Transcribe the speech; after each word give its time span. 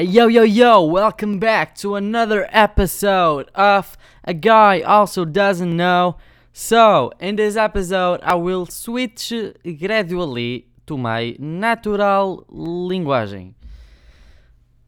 Yo, 0.00 0.28
yo, 0.28 0.44
yo, 0.44 0.82
welcome 0.82 1.38
back 1.38 1.74
to 1.74 1.94
another 1.94 2.48
episode 2.52 3.50
of 3.54 3.98
A 4.24 4.32
Guy 4.32 4.80
Also 4.80 5.26
Doesn't 5.26 5.76
Know. 5.76 6.16
So, 6.54 7.12
in 7.20 7.36
this 7.36 7.54
episode, 7.54 8.20
I 8.22 8.36
will 8.36 8.64
switch 8.64 9.30
gradually 9.78 10.68
to 10.86 10.96
my 10.96 11.36
natural 11.38 12.46
linguagem. 12.48 13.54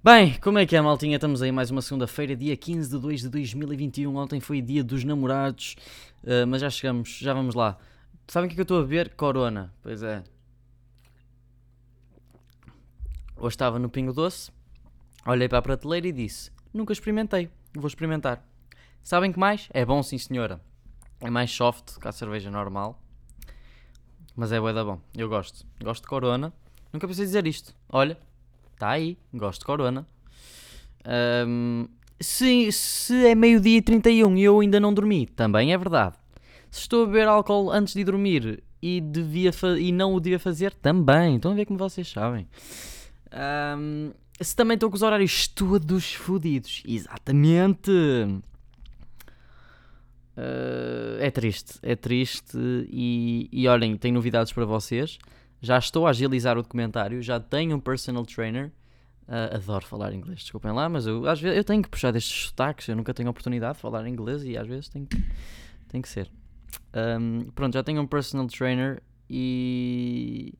Bem, 0.03 0.39
como 0.41 0.59
é 0.59 0.65
que 0.65 0.75
é, 0.75 0.81
maltinha? 0.81 1.17
Estamos 1.17 1.43
aí 1.43 1.53
mais 1.53 1.71
uma 1.71 1.83
segunda-feira, 1.83 2.35
dia 2.35 2.57
15 2.57 2.89
de 2.89 2.99
2 2.99 3.21
de 3.21 3.29
2021. 3.29 4.17
Ontem 4.17 4.41
foi 4.41 4.63
dia 4.63 4.83
dos 4.83 5.05
namorados, 5.05 5.77
uh, 6.25 6.47
mas 6.47 6.63
já 6.63 6.71
chegamos, 6.71 7.19
já 7.21 7.35
vamos 7.35 7.55
lá. 7.55 7.77
Sabem 8.27 8.47
o 8.47 8.49
que 8.49 8.55
é 8.55 8.57
que 8.57 8.61
eu 8.63 8.65
estou 8.65 8.79
a 8.79 8.83
beber? 8.83 9.11
Corona. 9.11 9.75
Pois 9.83 10.03
é. 10.03 10.25
Hoje 13.37 13.55
estava 13.55 13.79
no 13.79 13.91
Pingo 13.91 14.15
Doce, 14.15 14.51
olhei 15.27 15.49
para 15.49 15.59
a 15.59 15.63
prateleira 15.63 16.09
e 16.09 16.13
disse: 16.13 16.51
Nunca 16.73 16.93
experimentei, 16.93 17.51
vou 17.75 17.87
experimentar. 17.87 18.45
Sabem 19.03 19.33
que 19.33 19.39
mais? 19.39 19.69
É 19.73 19.85
bom, 19.85 20.03
sim, 20.03 20.19
senhora. 20.19 20.61
É 21.21 21.31
mais 21.31 21.51
soft 21.51 21.99
que 22.01 22.09
a 22.09 22.13
cerveja 22.13 22.51
normal. 22.51 23.01
Mas 24.35 24.53
é 24.53 24.61
bué 24.61 24.73
da 24.73 24.85
bom. 24.85 25.01
Eu 25.17 25.29
gosto. 25.29 25.67
Gosto 25.83 26.03
de 26.03 26.09
Corona. 26.09 26.53
Nunca 26.93 27.07
pensei 27.07 27.25
dizer 27.25 27.47
isto. 27.47 27.75
Olha, 27.89 28.17
está 28.73 28.91
aí. 28.91 29.19
Gosto 29.33 29.61
de 29.61 29.67
Corona. 29.67 30.07
Um, 31.47 31.89
se, 32.21 32.71
se 32.71 33.27
é 33.27 33.35
meio-dia 33.35 33.79
e 33.79 33.83
31 33.83 34.37
e 34.37 34.45
eu 34.45 34.61
ainda 34.61 34.79
não 34.79 34.95
dormi, 34.95 35.27
também 35.27 35.73
é 35.73 35.79
verdade. 35.79 36.17
Se 36.71 36.81
estou 36.81 37.03
a 37.03 37.07
beber 37.07 37.29
álcool 37.29 37.71
antes 37.71 37.95
de 37.95 38.05
dormir 38.05 38.63
e, 38.81 39.01
devia 39.01 39.51
e 39.79 39.93
não 39.93 40.15
o 40.15 40.21
devia 40.21 40.39
fazer, 40.39 40.73
também. 40.75 41.37
Estão 41.37 41.53
a 41.53 41.55
ver 41.55 41.67
como 41.67 41.79
vocês 41.79 42.09
sabem. 42.09 42.49
Um, 43.33 44.13
se 44.43 44.57
também 44.57 44.75
estou 44.75 44.91
com 44.91 44.97
os 44.97 45.03
horários 45.03 45.49
todos 45.49 46.15
fodidos. 46.15 46.83
Exatamente. 46.87 47.91
Uh, 50.37 51.21
é 51.21 51.31
triste, 51.31 51.79
é 51.83 51.95
triste. 51.95 52.57
E, 52.89 53.49
e 53.53 53.69
olhem, 53.69 53.97
tenho 53.97 54.15
novidades 54.15 54.53
para 54.53 54.65
vocês. 54.65 55.19
Já 55.61 55.79
estou 55.79 56.07
a 56.07 56.11
agilizar 56.11 56.59
o 56.59 56.63
documentário, 56.63 57.23
já 57.23 57.39
tenho 57.39 57.77
um 57.77 57.81
personal 57.81 58.25
trainer. 58.25 58.73
Uh, 59.29 59.55
adoro 59.55 59.87
falar 59.87 60.13
inglês, 60.13 60.41
desculpem 60.41 60.73
lá, 60.73 60.89
mas 60.89 61.07
eu, 61.07 61.27
às 61.29 61.41
vezes, 61.41 61.57
eu 61.57 61.65
tenho 61.65 61.81
que 61.83 61.89
puxar 61.89 62.11
destes 62.11 62.47
sotaques. 62.47 62.89
Eu 62.89 62.97
nunca 62.97 63.15
tenho 63.15 63.31
oportunidade 63.31 63.77
de 63.77 63.81
falar 63.81 64.07
inglês 64.09 64.43
e 64.45 64.57
às 64.57 64.67
vezes 64.67 64.89
tem 64.89 65.07
que, 65.07 65.25
tem 65.89 66.03
que 66.03 66.09
ser. 66.09 66.31
Um, 66.95 67.51
pronto, 67.55 67.75
já 67.75 67.83
tenho 67.83 68.01
um 68.03 68.07
personal 68.07 68.47
trainer 68.49 69.03
e. 69.31 70.55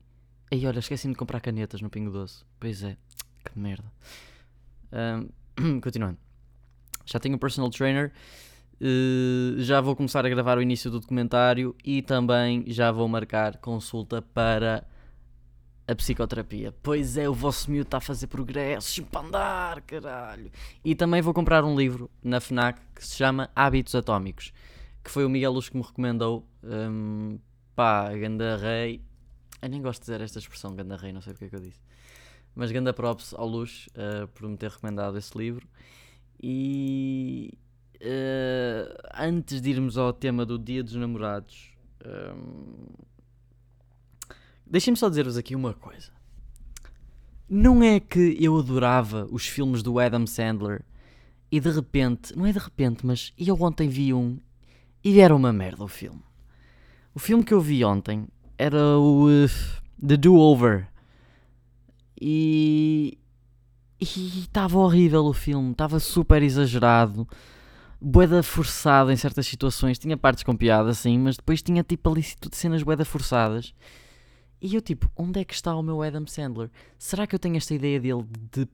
Ei, 0.49 0.65
olha, 0.65 0.79
esqueci-me 0.79 1.13
de 1.13 1.17
comprar 1.17 1.41
canetas 1.41 1.81
no 1.81 1.89
Pingo 1.89 2.11
Doce. 2.11 2.43
Pois 2.59 2.83
é, 2.83 2.95
que 3.43 3.57
merda. 3.57 3.91
Um, 4.91 5.79
continuando. 5.81 6.17
Já 7.05 7.19
tenho 7.19 7.35
um 7.35 7.39
personal 7.39 7.69
trainer. 7.69 8.11
Uh, 8.81 9.59
já 9.59 9.79
vou 9.79 9.95
começar 9.95 10.25
a 10.25 10.29
gravar 10.29 10.57
o 10.57 10.61
início 10.61 10.89
do 10.89 10.99
documentário 10.99 11.75
e 11.83 12.01
também 12.01 12.63
já 12.67 12.91
vou 12.91 13.07
marcar 13.07 13.57
consulta 13.57 14.21
para 14.21 14.85
a 15.87 15.95
psicoterapia. 15.95 16.73
Pois 16.81 17.17
é, 17.17 17.27
o 17.27 17.33
vosso 17.33 17.69
miúdo 17.69 17.87
está 17.87 17.97
a 17.97 18.01
fazer 18.01 18.27
progressos 18.27 18.99
para 18.99 19.81
caralho. 19.81 20.51
E 20.83 20.95
também 20.95 21.21
vou 21.21 21.33
comprar 21.33 21.63
um 21.63 21.75
livro 21.75 22.09
na 22.23 22.39
FNAC 22.39 22.79
que 22.95 23.05
se 23.05 23.17
chama 23.17 23.49
Hábitos 23.55 23.95
Atómicos, 23.95 24.53
que 25.03 25.11
foi 25.11 25.25
o 25.25 25.29
Miguel 25.29 25.51
Luz 25.51 25.69
que 25.69 25.77
me 25.77 25.83
recomendou. 25.83 26.47
Um, 26.63 27.37
pá, 27.75 28.11
Ganda 28.13 28.57
Rei. 28.57 29.01
Eu 29.61 29.69
nem 29.69 29.81
gosto 29.81 30.01
de 30.01 30.05
dizer 30.05 30.21
esta 30.21 30.39
expressão, 30.39 30.75
Ganda 30.75 30.97
Rei, 30.97 31.13
não 31.13 31.21
sei 31.21 31.33
porque 31.33 31.45
é 31.45 31.49
que 31.49 31.55
eu 31.55 31.61
disse. 31.61 31.79
Mas 32.55 32.71
Ganda 32.71 32.93
Props 32.93 33.33
ao 33.33 33.47
Luz 33.47 33.87
uh, 33.89 34.27
por 34.27 34.47
me 34.47 34.57
ter 34.57 34.69
recomendado 34.69 35.17
esse 35.17 35.37
livro. 35.37 35.67
E, 36.41 37.57
uh, 37.95 39.09
antes 39.17 39.61
de 39.61 39.71
irmos 39.71 39.97
ao 39.97 40.13
tema 40.13 40.45
do 40.45 40.59
Dia 40.59 40.83
dos 40.83 40.93
Namorados, 40.95 41.71
um, 42.05 42.85
deixem-me 44.65 44.97
só 44.97 45.09
dizer-vos 45.09 45.37
aqui 45.37 45.55
uma 45.55 45.73
coisa. 45.73 46.11
Não 47.49 47.83
é 47.83 47.99
que 47.99 48.37
eu 48.39 48.57
adorava 48.57 49.27
os 49.31 49.47
filmes 49.47 49.81
do 49.83 49.99
Adam 49.99 50.25
Sandler 50.27 50.83
e 51.51 51.59
de 51.59 51.69
repente, 51.69 52.35
não 52.35 52.45
é 52.45 52.51
de 52.51 52.59
repente, 52.59 53.05
mas 53.05 53.33
eu 53.37 53.61
ontem 53.61 53.87
vi 53.87 54.13
um 54.13 54.39
e 55.03 55.19
era 55.19 55.35
uma 55.35 55.53
merda 55.53 55.83
o 55.83 55.87
filme. 55.87 56.23
O 57.13 57.19
filme 57.19 57.43
que 57.43 57.53
eu 57.53 57.61
vi 57.61 57.83
ontem 57.85 58.27
era 58.57 58.97
o 58.97 59.27
uh, 59.27 59.47
The 60.05 60.17
Do-Over 60.17 60.87
e 62.25 63.17
estava 63.99 64.77
horrível 64.77 65.25
o 65.25 65.33
filme, 65.33 65.71
estava 65.71 65.99
super 65.99 66.41
exagerado 66.41 67.27
boeda 68.03 68.43
forçada 68.43 69.13
em 69.13 69.15
certas 69.15 69.47
situações. 69.47 69.97
Tinha 69.97 70.17
partes 70.17 70.43
com 70.43 70.55
piada, 70.55 70.89
assim, 70.89 71.17
mas 71.17 71.37
depois 71.37 71.61
tinha 71.61 71.83
tipo 71.83 72.11
ali 72.11 72.23
tudo 72.39 72.55
cenas 72.55 72.83
boeda 72.83 73.05
forçadas. 73.05 73.73
E 74.61 74.75
eu 74.75 74.81
tipo, 74.81 75.09
onde 75.15 75.39
é 75.39 75.45
que 75.45 75.53
está 75.53 75.73
o 75.75 75.81
meu 75.81 76.01
Adam 76.01 76.27
Sandler? 76.27 76.69
Será 76.97 77.25
que 77.25 77.33
eu 77.33 77.39
tenho 77.39 77.55
esta 77.55 77.73
ideia 77.73 77.99
dele 77.99 78.25
de, 78.51 78.67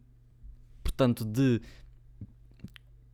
portanto, 0.83 1.23
de 1.23 1.61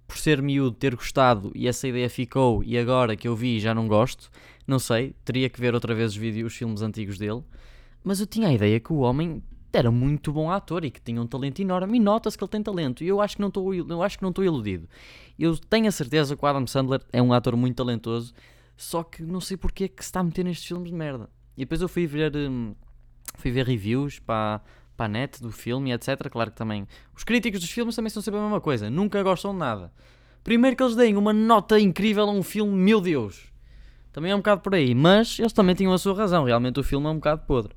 por 0.08 0.18
ser 0.18 0.42
miúdo 0.42 0.76
ter 0.76 0.96
gostado 0.96 1.52
e 1.56 1.68
essa 1.68 1.88
ideia 1.88 2.10
ficou 2.10 2.64
e 2.64 2.78
agora 2.78 3.16
que 3.16 3.28
eu 3.28 3.36
vi 3.36 3.60
já 3.60 3.74
não 3.74 3.88
gosto? 3.88 4.30
Não 4.66 4.80
sei, 4.80 5.16
teria 5.26 5.50
que 5.50 5.60
ver 5.60 5.74
outra 5.74 5.94
vez 5.94 6.12
os 6.12 6.18
vídeos, 6.18 6.54
os 6.54 6.58
filmes 6.58 6.82
antigos 6.82 7.18
dele. 7.18 7.44
Mas 8.04 8.20
eu 8.20 8.28
tinha 8.28 8.48
a 8.48 8.54
ideia 8.54 8.80
que 8.80 8.94
o 8.94 9.00
homem 9.00 9.44
era 9.76 9.92
muito 9.92 10.32
bom 10.32 10.50
ator 10.50 10.86
e 10.86 10.92
que 10.92 11.02
tinha 11.02 11.22
um 11.22 11.28
talento 11.28 11.60
enorme 11.62 11.98
e 11.98 12.00
nota-se 12.00 12.38
que 12.38 12.44
ele 12.44 12.52
tem 12.52 12.64
talento 12.64 13.04
e 13.04 13.08
eu 13.08 13.22
acho 13.22 13.36
que 13.36 13.42
não 13.42 13.50
estou 13.50 13.74
eu 13.74 14.02
acho 14.02 14.18
que 14.18 14.24
não 14.24 14.30
estou 14.30 14.44
iludido. 14.44 14.88
Eu 15.38 15.58
tenho 15.58 15.88
a 15.88 15.92
certeza 15.92 16.36
que 16.36 16.44
o 16.44 16.48
Adam 16.48 16.66
Sandler 16.66 17.02
é 17.12 17.22
um 17.22 17.34
ator 17.34 17.56
muito 17.56 17.76
talentoso 17.76 18.34
só 18.78 19.04
que 19.04 19.24
não 19.24 19.40
sei 19.42 19.58
porque 19.58 19.86
é 19.86 19.88
que 19.88 20.04
se 20.04 20.10
está 20.10 20.20
a 20.20 20.24
meter 20.24 20.44
nestes 20.44 20.66
filmes 20.66 20.90
de 20.90 20.96
merda. 20.96 21.30
E 21.56 21.62
depois 21.62 21.82
eu 21.82 21.88
fui 21.88 22.06
ver 22.08 22.36
hum, 22.36 22.76
fui 23.38 23.52
ver 23.52 23.66
reviews 23.66 24.20
para 24.20 24.62
para 24.96 25.08
a 25.08 25.10
net 25.10 25.42
do 25.42 25.52
filme 25.52 25.92
etc 25.92 26.30
claro 26.30 26.52
que 26.52 26.58
também 26.58 26.88
os 27.14 27.26
críticos 27.26 27.60
dos 27.60 27.70
filmes 27.70 27.94
também 27.94 28.10
são 28.10 28.22
sempre 28.22 28.40
a 28.40 28.44
mesma 28.44 28.62
coisa 28.62 28.90
nunca 28.90 29.22
gostam 29.24 29.52
de 29.52 29.60
nada. 29.60 29.92
Primeiro 30.44 30.78
que 30.78 30.84
eles 30.84 30.96
deem 30.96 31.18
uma 31.18 31.34
nota 31.34 31.80
incrível 31.80 32.30
a 32.30 32.32
um 32.32 32.44
filme 32.44 32.72
meu 32.72 33.02
Deus. 33.02 33.52
Também 34.14 34.32
é 34.32 34.36
um 34.36 34.40
bocado 34.40 34.62
por 34.62 34.74
aí 34.74 34.96
mas 34.96 35.38
eles 35.40 35.52
também 35.52 35.76
tinham 35.76 35.92
a 35.92 35.98
sua 35.98 36.16
razão 36.16 36.46
realmente 36.46 36.80
o 36.80 36.84
filme 36.84 37.08
é 37.08 37.10
um 37.10 37.16
bocado 37.16 37.44
podre 37.46 37.76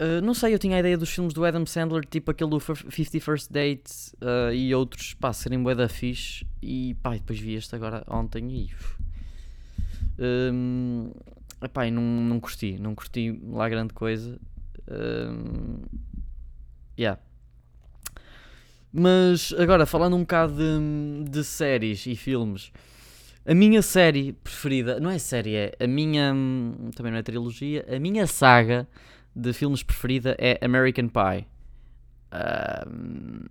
Uh, 0.00 0.22
não 0.22 0.32
sei, 0.32 0.54
eu 0.54 0.58
tinha 0.58 0.76
a 0.76 0.80
ideia 0.80 0.96
dos 0.96 1.10
filmes 1.10 1.34
do 1.34 1.44
Adam 1.44 1.66
Sandler, 1.66 2.02
tipo 2.06 2.30
aquele 2.30 2.48
do 2.48 2.58
50 2.58 3.20
First 3.20 3.52
Dates 3.52 4.14
uh, 4.22 4.50
e 4.50 4.74
outros, 4.74 5.12
pá, 5.12 5.30
serem 5.30 5.62
bué 5.62 5.74
da 5.74 5.90
fixe. 5.90 6.46
E 6.62 6.94
pá, 7.02 7.12
depois 7.12 7.38
vi 7.38 7.54
este 7.54 7.74
agora 7.76 8.02
ontem 8.08 8.50
e. 8.50 8.70
Um, 10.18 11.10
epá, 11.62 11.86
e 11.86 11.90
não, 11.90 12.02
não 12.02 12.40
curti, 12.40 12.78
não 12.80 12.94
curti 12.94 13.38
lá 13.44 13.68
grande 13.68 13.92
coisa. 13.92 14.40
Um, 14.90 15.82
yeah. 16.98 17.20
Mas 18.90 19.54
agora, 19.58 19.84
falando 19.84 20.16
um 20.16 20.20
bocado 20.20 20.54
de, 20.54 21.30
de 21.30 21.44
séries 21.44 22.06
e 22.06 22.16
filmes, 22.16 22.72
a 23.44 23.54
minha 23.54 23.82
série 23.82 24.32
preferida, 24.32 24.98
não 24.98 25.10
é 25.10 25.18
série, 25.18 25.54
é 25.54 25.76
a 25.78 25.86
minha. 25.86 26.34
Também 26.96 27.12
não 27.12 27.18
é 27.18 27.22
trilogia, 27.22 27.84
a 27.86 27.98
minha 27.98 28.26
saga 28.26 28.88
de 29.34 29.52
filmes 29.52 29.82
preferida 29.82 30.36
é 30.38 30.58
American 30.64 31.08
Pie. 31.08 31.46
Um, 32.32 33.46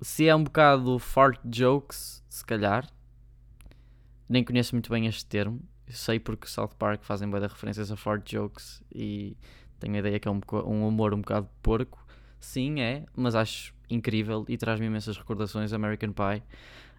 se 0.00 0.28
é 0.28 0.34
um 0.34 0.44
bocado 0.44 0.98
fart 0.98 1.40
jokes, 1.52 2.22
se 2.28 2.44
calhar. 2.44 2.86
Nem 4.28 4.44
conheço 4.44 4.74
muito 4.74 4.90
bem 4.90 5.06
este 5.06 5.24
termo. 5.24 5.60
sei 5.88 6.18
porque 6.18 6.48
South 6.48 6.72
Park 6.78 7.02
fazem 7.04 7.28
boas 7.28 7.44
referências 7.44 7.90
a 7.92 7.96
fart 7.96 8.28
jokes 8.30 8.82
e 8.92 9.36
tenho 9.78 9.94
a 9.94 9.98
ideia 9.98 10.18
que 10.18 10.26
é 10.26 10.30
um, 10.30 10.40
um 10.66 10.86
humor 10.86 11.14
um 11.14 11.20
bocado 11.20 11.48
porco. 11.62 12.04
Sim, 12.40 12.80
é, 12.80 13.04
mas 13.14 13.34
acho 13.34 13.74
incrível 13.88 14.44
e 14.48 14.56
traz-me 14.56 14.86
imensas 14.86 15.16
recordações. 15.16 15.72
American 15.72 16.12
Pie, 16.12 16.42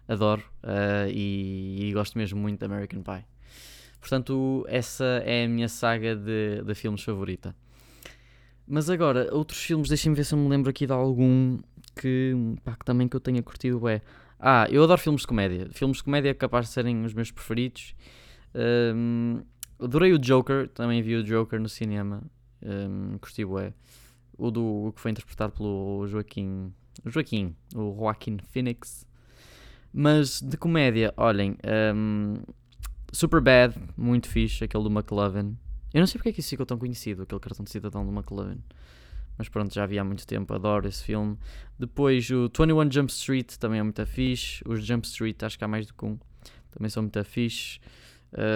adoro 0.06 0.42
uh, 0.62 1.08
e, 1.10 1.88
e 1.88 1.92
gosto 1.92 2.16
mesmo 2.18 2.40
muito 2.40 2.58
de 2.58 2.64
American 2.64 3.02
Pie. 3.02 3.24
Portanto, 4.00 4.64
essa 4.68 5.04
é 5.24 5.44
a 5.44 5.48
minha 5.48 5.68
saga 5.68 6.14
de, 6.14 6.62
de 6.62 6.74
filmes 6.74 7.02
favorita. 7.02 7.54
Mas 8.66 8.90
agora, 8.90 9.28
outros 9.34 9.58
filmes, 9.58 9.88
deixem-me 9.88 10.14
ver 10.14 10.24
se 10.24 10.34
eu 10.34 10.38
me 10.38 10.48
lembro 10.48 10.70
aqui 10.70 10.86
de 10.86 10.92
algum 10.92 11.58
que, 11.96 12.34
pá, 12.62 12.76
que 12.76 12.84
também 12.84 13.08
que 13.08 13.16
eu 13.16 13.20
tenha 13.20 13.42
curtido 13.42 13.88
é. 13.88 14.02
Ah, 14.38 14.66
eu 14.70 14.84
adoro 14.84 15.00
filmes 15.00 15.22
de 15.22 15.26
comédia. 15.26 15.68
Filmes 15.72 15.98
de 15.98 16.04
comédia 16.04 16.34
capaz 16.34 16.66
de 16.66 16.72
serem 16.72 17.04
os 17.04 17.14
meus 17.14 17.30
preferidos. 17.30 17.94
Um, 18.54 19.42
adorei 19.80 20.12
o 20.12 20.18
Joker, 20.18 20.68
também 20.68 21.02
vi 21.02 21.16
o 21.16 21.24
Joker 21.24 21.58
no 21.60 21.68
cinema. 21.68 22.22
Um, 22.62 23.18
curti 23.18 23.42
é 23.42 23.72
o 24.36 24.50
do 24.50 24.86
o 24.86 24.92
que 24.92 25.00
foi 25.00 25.10
interpretado 25.10 25.52
pelo 25.54 26.06
Joaquim. 26.06 26.72
Joaquim, 27.06 27.56
o 27.74 27.94
Joaquim 27.96 28.38
Phoenix. 28.50 29.06
Mas 29.92 30.40
de 30.40 30.56
comédia, 30.56 31.12
olhem, 31.16 31.56
um, 31.94 32.34
Super 33.12 33.40
Bad, 33.40 33.74
muito 33.96 34.28
fixe, 34.28 34.64
aquele 34.64 34.84
do 34.84 34.90
McLovin. 34.90 35.56
Eu 35.92 36.00
não 36.00 36.06
sei 36.06 36.18
porque 36.18 36.28
é 36.28 36.32
que 36.32 36.40
isso 36.40 36.50
ficou 36.50 36.66
tão 36.66 36.78
conhecido, 36.78 37.22
aquele 37.22 37.40
cartão 37.40 37.64
de 37.64 37.70
cidadão 37.70 38.04
do 38.04 38.12
McLovin. 38.12 38.62
Mas 39.38 39.48
pronto, 39.48 39.72
já 39.72 39.86
vi 39.86 39.98
há 39.98 40.04
muito 40.04 40.26
tempo, 40.26 40.52
adoro 40.52 40.88
esse 40.88 41.02
filme. 41.02 41.38
Depois 41.78 42.28
o 42.30 42.48
21 42.48 42.90
Jump 42.90 43.12
Street 43.12 43.56
também 43.56 43.78
é 43.78 43.82
muito 43.82 44.04
fixe. 44.04 44.62
Os 44.66 44.84
Jump 44.84 45.06
Street, 45.06 45.42
acho 45.42 45.56
que 45.56 45.64
há 45.64 45.68
mais 45.68 45.86
do 45.86 45.94
que 45.94 46.04
um, 46.04 46.18
também 46.70 46.90
são 46.90 47.02
muito 47.02 47.22
fixe. 47.24 47.78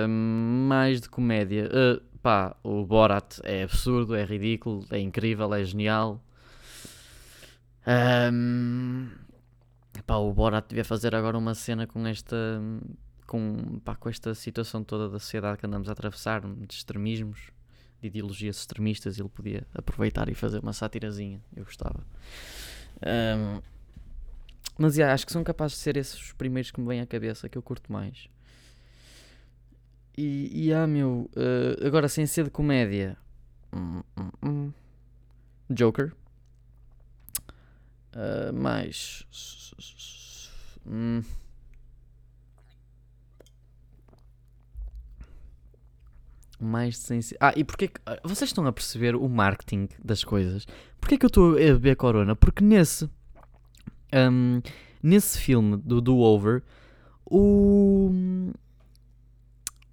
Mais 0.09 1.01
de 1.01 1.09
comédia. 1.09 1.71
Uh, 1.71 2.03
pá, 2.19 2.57
o 2.63 2.85
Borat 2.85 3.39
é 3.45 3.63
absurdo, 3.63 4.15
é 4.15 4.25
ridículo, 4.25 4.85
é 4.91 4.99
incrível, 4.99 5.55
é 5.55 5.65
genial. 5.65 6.23
Um, 8.33 9.09
pá, 10.05 10.17
o 10.17 10.33
Borat 10.33 10.69
devia 10.69 10.85
fazer 10.85 11.15
agora 11.15 11.39
uma 11.39 11.55
cena 11.55 11.87
com 11.87 12.07
esta 12.07 12.37
com, 13.32 13.81
pá, 13.82 13.96
com 13.96 14.11
esta 14.11 14.34
situação 14.34 14.84
toda 14.84 15.08
da 15.08 15.19
sociedade 15.19 15.56
que 15.56 15.64
andamos 15.64 15.88
a 15.88 15.93
atravessar, 15.93 16.43
de 16.43 16.75
extremismos, 16.75 17.50
de 17.99 18.08
ideologias 18.08 18.58
extremistas, 18.58 19.19
ele 19.19 19.31
podia 19.31 19.67
aproveitar 19.73 20.29
e 20.29 20.34
fazer 20.34 20.58
uma 20.58 20.75
satirazinha. 20.75 21.40
Eu 21.56 21.64
gostava. 21.64 22.06
Um, 23.00 23.62
mas 24.76 24.99
yeah, 24.99 25.14
acho 25.14 25.25
que 25.25 25.32
são 25.32 25.43
capazes 25.43 25.79
de 25.79 25.82
ser 25.82 25.96
esses 25.96 26.20
os 26.20 26.32
primeiros 26.32 26.70
que 26.70 26.79
me 26.79 26.87
vêm 26.87 27.00
à 27.00 27.06
cabeça, 27.06 27.49
que 27.49 27.56
eu 27.56 27.62
curto 27.62 27.90
mais. 27.90 28.29
E, 30.14 30.67
e 30.67 30.75
ah, 30.75 30.87
meu, 30.87 31.31
uh, 31.34 31.87
agora 31.87 32.11
sem 32.11 32.26
ser 32.26 32.44
de 32.44 32.50
comédia, 32.50 33.17
hum, 33.73 34.02
hum, 34.14 34.31
hum. 34.43 34.73
Joker. 35.70 36.12
Uh, 38.14 38.52
mais. 38.52 39.26
Hum. 40.87 41.23
Mais 46.64 46.99
sensível. 46.99 47.38
Ah, 47.41 47.53
e 47.56 47.64
porquê 47.64 47.88
que. 47.88 48.00
Ah, 48.06 48.19
vocês 48.25 48.50
estão 48.50 48.67
a 48.67 48.73
perceber 48.73 49.17
o 49.17 49.29
marketing 49.29 49.88
das 50.03 50.25
coisas? 50.25 50.67
Porquê 51.00 51.19
que 51.19 51.25
eu 51.25 51.29
estou 51.29 51.53
a 51.53 51.56
beber 51.56 51.97
Corona? 51.97 52.37
Porque 52.37 52.64
nesse. 52.64 53.11
Um, 54.14 54.61
nesse 55.03 55.38
filme 55.38 55.76
do 55.76 56.00
Do 56.00 56.19
Over, 56.19 56.62
o. 57.25 58.11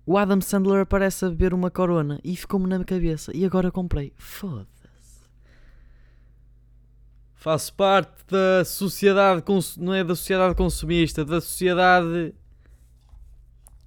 O 0.05 0.17
Adam 0.17 0.41
Sandler 0.41 0.81
aparece 0.81 1.25
a 1.25 1.29
beber 1.29 1.53
uma 1.53 1.69
Corona 1.69 2.19
e 2.23 2.35
ficou-me 2.35 2.67
na 2.67 2.83
cabeça. 2.83 3.31
E 3.35 3.45
agora 3.45 3.71
comprei. 3.71 4.11
Foda-se. 4.17 5.27
Faço 7.35 7.73
parte 7.75 8.25
da 8.27 8.65
sociedade. 8.65 9.43
Não 9.77 9.93
é 9.93 10.03
da 10.03 10.15
sociedade 10.15 10.55
consumista, 10.55 11.23
da 11.23 11.39
sociedade. 11.39 12.33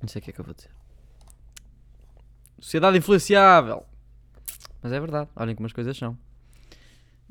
Não 0.00 0.08
sei 0.08 0.20
o 0.20 0.22
que 0.22 0.30
é 0.30 0.32
que 0.32 0.40
eu 0.40 0.44
vou 0.44 0.54
dizer. 0.54 0.71
Sociedade 2.62 2.96
influenciável. 2.96 3.84
Mas 4.80 4.92
é 4.92 5.00
verdade, 5.00 5.28
olhem 5.34 5.52
como 5.52 5.66
as 5.66 5.72
coisas 5.72 5.96
são. 5.96 6.16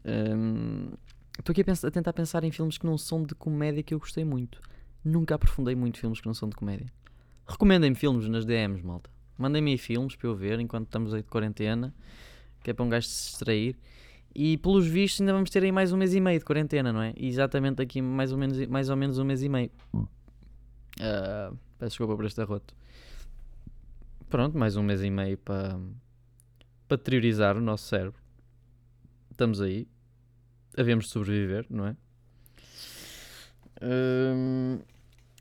Hum, 0.06 0.92
estou 1.40 1.54
aqui 1.54 1.62
a, 1.62 1.64
pensar, 1.64 1.88
a, 1.88 1.92
tentar 1.92 2.12
pensar 2.12 2.44
em 2.44 2.52
filmes 2.52 2.78
que 2.78 2.86
não 2.86 2.98
são 2.98 3.24
de 3.24 3.34
comédia 3.34 3.82
que 3.82 3.94
eu 3.94 4.00
gostei 4.00 4.26
muito. 4.26 4.60
Nunca 5.06 5.36
aprofundei 5.36 5.74
muito 5.74 5.98
filmes 5.98 6.20
que 6.20 6.28
não 6.28 6.34
são 6.34 6.50
de 6.50 6.56
comédia. 6.58 6.86
Recomendem-me 7.48 7.96
filmes 7.96 8.28
nas 8.28 8.44
DMs, 8.44 8.84
malta. 8.86 9.10
Mandem-me 9.38 9.78
filmes 9.78 10.18
para 10.18 10.28
eu 10.28 10.36
ver 10.36 10.60
enquanto 10.60 10.88
estamos 10.88 11.14
aí 11.14 11.22
de 11.22 11.30
quarentena, 11.30 11.96
que 12.62 12.70
é 12.70 12.74
para 12.74 12.84
um 12.84 12.90
gajo 12.90 13.08
se 13.08 13.30
distrair. 13.30 13.78
E 14.36 14.58
pelos 14.58 14.86
vistos 14.86 15.22
ainda 15.22 15.32
vamos 15.32 15.50
ter 15.50 15.64
aí 15.64 15.72
mais 15.72 15.94
um 15.94 15.98
mês 15.98 16.14
e 16.14 16.20
meio 16.20 16.40
de 16.40 16.46
quarentena, 16.46 16.92
não 16.92 17.02
é? 17.02 17.14
exatamente 17.16 17.82
aqui 17.82 18.02
mais 18.02 18.34
ou 18.34 18.38
menos, 18.38 18.68
mais 18.68 18.90
ou 18.90 18.98
menos 18.98 19.18
um 19.18 19.24
mês 19.24 19.42
e 19.42 19.48
meio. 19.48 19.72
Uh, 19.94 21.58
peço 21.80 21.92
desculpa 21.92 22.18
por 22.18 22.26
este 22.26 22.42
arroto 22.42 22.76
pronto, 24.32 24.58
mais 24.58 24.78
um 24.78 24.82
mês 24.82 25.04
e 25.04 25.10
meio 25.10 25.38
para, 25.38 25.78
para 26.88 27.58
o 27.58 27.62
nosso 27.62 27.86
cérebro. 27.86 28.20
Estamos 29.30 29.62
aí. 29.62 29.86
Havemos 30.78 31.06
de 31.06 31.12
sobreviver, 31.12 31.66
não 31.70 31.88
é? 31.88 31.96
Hum, 33.84 34.80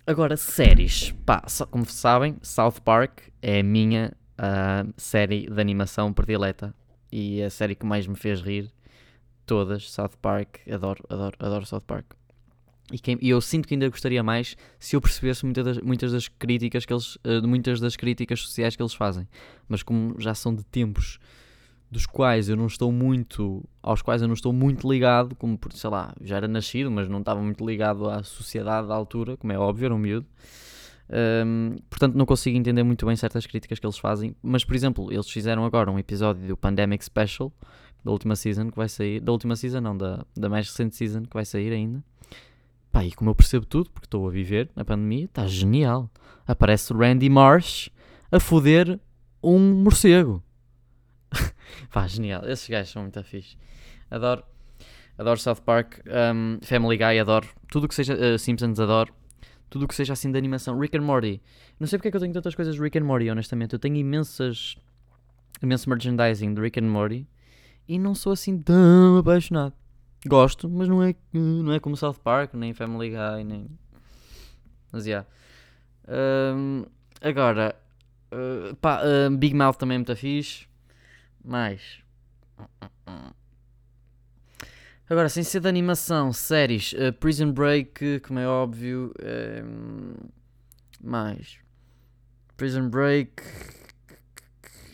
agora, 0.04 0.36
séries. 0.36 1.12
Pá, 1.24 1.40
como 1.70 1.86
sabem, 1.86 2.36
South 2.42 2.80
Park 2.84 3.28
é 3.40 3.60
a 3.60 3.62
minha 3.62 4.12
uh, 4.32 4.92
série 4.96 5.48
de 5.48 5.60
animação 5.60 6.12
predileta. 6.12 6.74
E 7.12 7.40
é 7.40 7.44
a 7.44 7.50
série 7.50 7.76
que 7.76 7.86
mais 7.86 8.08
me 8.08 8.16
fez 8.16 8.40
rir. 8.40 8.72
Todas, 9.46 9.88
South 9.88 10.16
Park. 10.20 10.68
Adoro, 10.68 11.04
adoro, 11.08 11.36
adoro 11.38 11.64
South 11.64 11.84
Park. 11.86 12.19
E, 12.92 12.98
quem, 12.98 13.18
e, 13.20 13.30
eu 13.30 13.40
sinto 13.40 13.68
que 13.68 13.74
ainda 13.74 13.88
gostaria 13.88 14.22
mais 14.22 14.56
se 14.78 14.96
eu 14.96 15.00
percebesse 15.00 15.44
muitas 15.44 15.64
das, 15.64 15.78
muitas 15.78 16.12
das 16.12 16.28
críticas 16.28 16.84
que 16.84 16.92
eles, 16.92 17.16
uh, 17.16 17.46
muitas 17.46 17.80
das 17.80 17.96
críticas 17.96 18.40
sociais 18.40 18.76
que 18.76 18.82
eles 18.82 18.94
fazem. 18.94 19.28
Mas 19.68 19.82
como 19.82 20.14
já 20.18 20.34
são 20.34 20.54
de 20.54 20.64
tempos 20.64 21.18
dos 21.90 22.06
quais 22.06 22.48
eu 22.48 22.56
não 22.56 22.66
estou 22.66 22.92
muito, 22.92 23.64
aos 23.82 24.00
quais 24.00 24.22
eu 24.22 24.28
não 24.28 24.34
estou 24.34 24.52
muito 24.52 24.90
ligado, 24.90 25.34
como 25.34 25.58
por, 25.58 25.72
sei 25.72 25.90
lá, 25.90 26.14
já 26.22 26.36
era 26.36 26.46
nascido, 26.46 26.90
mas 26.90 27.08
não 27.08 27.18
estava 27.18 27.42
muito 27.42 27.66
ligado 27.66 28.08
à 28.08 28.22
sociedade 28.22 28.86
da 28.86 28.94
altura, 28.94 29.36
como 29.36 29.52
é 29.52 29.58
óbvio, 29.58 29.86
era 29.86 29.94
um 29.94 29.98
miúdo. 29.98 30.26
Um, 31.12 31.74
portanto, 31.90 32.14
não 32.14 32.24
consigo 32.24 32.56
entender 32.56 32.84
muito 32.84 33.04
bem 33.04 33.16
certas 33.16 33.44
críticas 33.44 33.80
que 33.80 33.86
eles 33.86 33.98
fazem. 33.98 34.36
Mas, 34.40 34.64
por 34.64 34.76
exemplo, 34.76 35.12
eles 35.12 35.28
fizeram 35.28 35.64
agora 35.64 35.90
um 35.90 35.98
episódio 35.98 36.46
do 36.46 36.56
Pandemic 36.56 37.04
Special 37.04 37.52
da 38.04 38.10
última 38.12 38.36
season 38.36 38.70
que 38.70 38.76
vai 38.76 38.88
sair. 38.88 39.20
Da 39.20 39.32
última 39.32 39.56
season, 39.56 39.80
não, 39.80 39.96
da, 39.96 40.24
da 40.36 40.48
mais 40.48 40.68
recente 40.68 40.94
season 40.94 41.22
que 41.22 41.34
vai 41.34 41.44
sair 41.44 41.72
ainda. 41.72 42.02
Pá, 43.00 43.04
e 43.06 43.12
como 43.12 43.30
eu 43.30 43.34
percebo 43.34 43.64
tudo, 43.64 43.90
porque 43.90 44.04
estou 44.04 44.28
a 44.28 44.30
viver 44.30 44.68
na 44.76 44.84
pandemia, 44.84 45.24
está 45.24 45.46
genial. 45.46 46.10
Aparece 46.46 46.92
Randy 46.92 47.30
Marsh 47.30 47.88
a 48.30 48.38
foder 48.38 49.00
um 49.42 49.72
morcego. 49.72 50.42
Pá, 51.90 52.06
genial. 52.06 52.44
Esses 52.44 52.68
gajos 52.68 52.92
são 52.92 53.00
muito 53.00 53.22
fixe. 53.24 53.56
Adoro. 54.10 54.42
Adoro 55.16 55.40
South 55.40 55.62
Park. 55.64 56.00
Um, 56.06 56.58
Family 56.60 56.98
Guy, 56.98 57.18
adoro. 57.18 57.48
Tudo 57.68 57.88
que 57.88 57.94
seja 57.94 58.12
uh, 58.12 58.38
Simpsons, 58.38 58.78
adoro. 58.78 59.14
Tudo 59.70 59.88
que 59.88 59.94
seja 59.94 60.12
assim 60.12 60.30
de 60.30 60.36
animação. 60.36 60.78
Rick 60.78 60.98
and 60.98 61.02
Morty. 61.02 61.40
Não 61.78 61.86
sei 61.86 61.98
porque 61.98 62.08
é 62.08 62.10
que 62.10 62.18
eu 62.18 62.20
tenho 62.20 62.34
tantas 62.34 62.54
coisas 62.54 62.74
de 62.74 62.82
Rick 62.82 62.98
and 62.98 63.04
Morty, 63.04 63.30
honestamente. 63.30 63.72
Eu 63.72 63.78
tenho 63.78 63.96
imensas. 63.96 64.76
imenso 65.62 65.88
merchandising 65.88 66.52
de 66.52 66.60
Rick 66.60 66.78
and 66.78 66.90
Morty. 66.90 67.26
E 67.88 67.98
não 67.98 68.14
sou 68.14 68.32
assim 68.32 68.58
tão 68.58 69.16
apaixonado. 69.16 69.79
Gosto, 70.26 70.68
mas 70.68 70.88
não 70.88 71.02
é, 71.02 71.14
não 71.32 71.72
é 71.72 71.80
como 71.80 71.96
South 71.96 72.16
Park, 72.22 72.54
nem 72.54 72.74
Family 72.74 73.10
Guy, 73.10 73.44
nem. 73.44 73.66
Mas 74.92 75.04
já. 75.04 75.10
Yeah. 75.10 76.54
Um, 76.56 76.84
agora, 77.20 77.74
uh, 78.32 78.74
pá, 78.76 79.02
uh, 79.02 79.36
Big 79.36 79.54
Mouth 79.54 79.76
também 79.76 79.94
é 79.94 79.98
muito 79.98 80.14
fixe. 80.16 80.66
Mais. 81.42 82.00
Agora, 85.08 85.28
sem 85.28 85.42
ser 85.42 85.60
de 85.60 85.68
animação, 85.68 86.32
séries, 86.32 86.92
uh, 86.92 87.12
Prison 87.12 87.50
Break, 87.50 88.20
como 88.20 88.38
é 88.38 88.46
óbvio. 88.46 89.12
mais. 91.02 91.58
Prison 92.56 92.90
Break. 92.90 93.42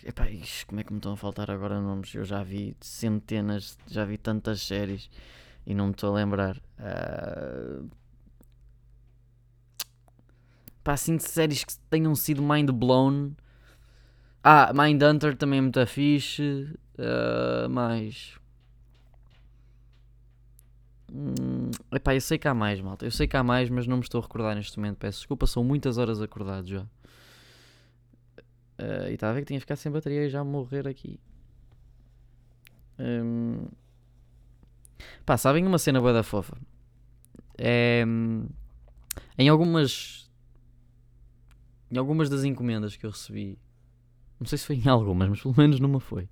Epá, 0.09 0.31
ixi, 0.31 0.65
como 0.67 0.81
é 0.81 0.85
que 0.85 0.93
me 0.93 0.99
estão 1.01 1.15
a 1.15 1.17
faltar 1.17 1.51
agora 1.51 1.81
nomes? 1.81 2.15
Eu 2.15 2.25
já 2.25 2.41
vi 2.45 2.77
centenas, 2.81 3.77
já 3.89 4.05
vi 4.05 4.17
tantas 4.17 4.63
séries 4.63 5.11
e 5.67 5.75
não 5.75 5.87
me 5.87 5.93
estou 5.93 6.13
a 6.13 6.15
lembrar. 6.15 6.57
Uh... 6.79 7.91
Pá, 10.85 10.93
assim 10.93 11.17
de 11.17 11.25
séries 11.25 11.65
que 11.65 11.73
tenham 11.91 12.15
sido 12.15 12.41
mind 12.41 12.71
blown. 12.71 13.33
Ah, 14.45 14.73
Mind 14.73 15.03
Hunter 15.03 15.37
também 15.37 15.59
é 15.59 15.63
muito 15.63 15.85
fixe. 15.89 16.73
Uh, 16.97 17.69
mais. 17.69 18.39
Hum, 21.13 21.71
epá, 21.93 22.15
eu 22.15 22.21
sei 22.21 22.39
que 22.39 22.47
há 22.47 22.55
mais, 22.55 22.81
malta. 22.81 23.05
Eu 23.05 23.11
sei 23.11 23.27
que 23.27 23.37
há 23.37 23.43
mais, 23.43 23.69
mas 23.71 23.89
não 23.89 23.97
me 23.97 24.03
estou 24.05 24.21
a 24.21 24.23
recordar 24.23 24.55
neste 24.55 24.79
momento. 24.79 24.99
Peço 24.99 25.19
desculpa, 25.19 25.49
são 25.49 25.65
muitas 25.65 25.99
horas 25.99 26.23
acordado 26.23 26.69
já. 26.69 26.87
Uh, 28.79 29.09
e 29.09 29.15
estava 29.15 29.33
a 29.33 29.35
ver 29.35 29.41
que 29.41 29.47
tinha 29.47 29.61
ficado 29.61 29.79
sem 29.79 29.91
bateria 29.91 30.27
e 30.27 30.29
já 30.29 30.45
morrer 30.45 30.87
aqui. 30.87 31.19
Um... 32.99 33.69
Pá, 35.25 35.37
sabem 35.37 35.67
uma 35.67 35.79
cena 35.79 36.01
boa 36.01 36.13
da 36.13 36.23
fofa? 36.23 36.57
É... 37.57 38.05
Em 39.39 39.49
algumas... 39.49 40.31
Em 41.91 41.97
algumas 41.97 42.29
das 42.29 42.45
encomendas 42.45 42.97
que 42.97 43.07
eu 43.07 43.11
recebi... 43.11 43.59
Não 44.39 44.47
sei 44.47 44.59
se 44.59 44.67
foi 44.67 44.77
em 44.77 44.89
algumas, 44.89 45.29
mas 45.31 45.41
pelo 45.41 45.55
menos 45.57 45.81
numa 45.81 46.01
foi. 46.01 46.29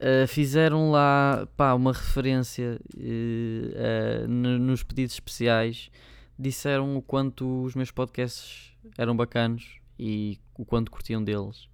Uh, 0.00 0.26
fizeram 0.26 0.90
lá 0.90 1.46
pá, 1.56 1.74
uma 1.74 1.92
referência 1.92 2.80
uh, 2.96 4.24
uh, 4.24 4.28
nos 4.28 4.82
pedidos 4.82 5.14
especiais. 5.14 5.90
Disseram 6.38 6.96
o 6.96 7.02
quanto 7.02 7.64
os 7.64 7.74
meus 7.74 7.90
podcasts 7.90 8.74
eram 8.96 9.14
bacanos 9.14 9.81
e 9.98 10.38
o 10.56 10.64
quanto 10.64 10.90
curtiam 10.90 11.22
deles. 11.22 11.68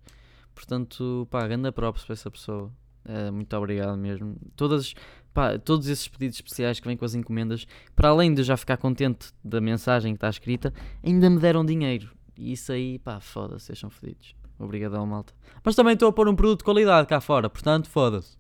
Portanto, 0.55 1.27
pá, 1.31 1.47
grande 1.47 1.71
props 1.71 2.05
para 2.05 2.13
essa 2.15 2.31
pessoa. 2.31 2.73
Uh, 3.05 3.33
muito 3.33 3.57
obrigado 3.57 3.97
mesmo. 3.97 4.37
Todas, 4.57 4.95
pá, 5.33 5.59
todos 5.59 5.89
esses 5.89 6.09
pedidos 6.09 6.37
especiais 6.37 6.81
que 6.81 6.87
vêm 6.87 6.97
com 6.97 7.05
as 7.05 7.15
encomendas, 7.15 7.67
para 7.95 8.09
além 8.09 8.35
de 8.35 8.43
já 8.43 8.57
ficar 8.57 8.77
contente 8.77 9.33
da 9.43 9.61
mensagem 9.61 10.13
que 10.13 10.17
está 10.17 10.29
escrita, 10.29 10.73
ainda 11.03 11.31
me 11.31 11.39
deram 11.39 11.65
dinheiro. 11.65 12.11
E 12.37 12.53
isso 12.53 12.73
aí, 12.73 12.99
pá, 12.99 13.21
foda-se, 13.21 13.67
vocês 13.67 13.79
são 13.79 13.89
fodidos. 13.89 14.35
Obrigadão, 14.59 15.07
malta. 15.07 15.33
Mas 15.63 15.77
também 15.77 15.95
estou 15.95 16.09
a 16.09 16.13
pôr 16.13 16.29
um 16.29 16.35
produto 16.35 16.59
de 16.59 16.65
qualidade 16.65 17.07
cá 17.07 17.21
fora, 17.21 17.49
portanto, 17.49 17.89
foda-se. 17.89 18.37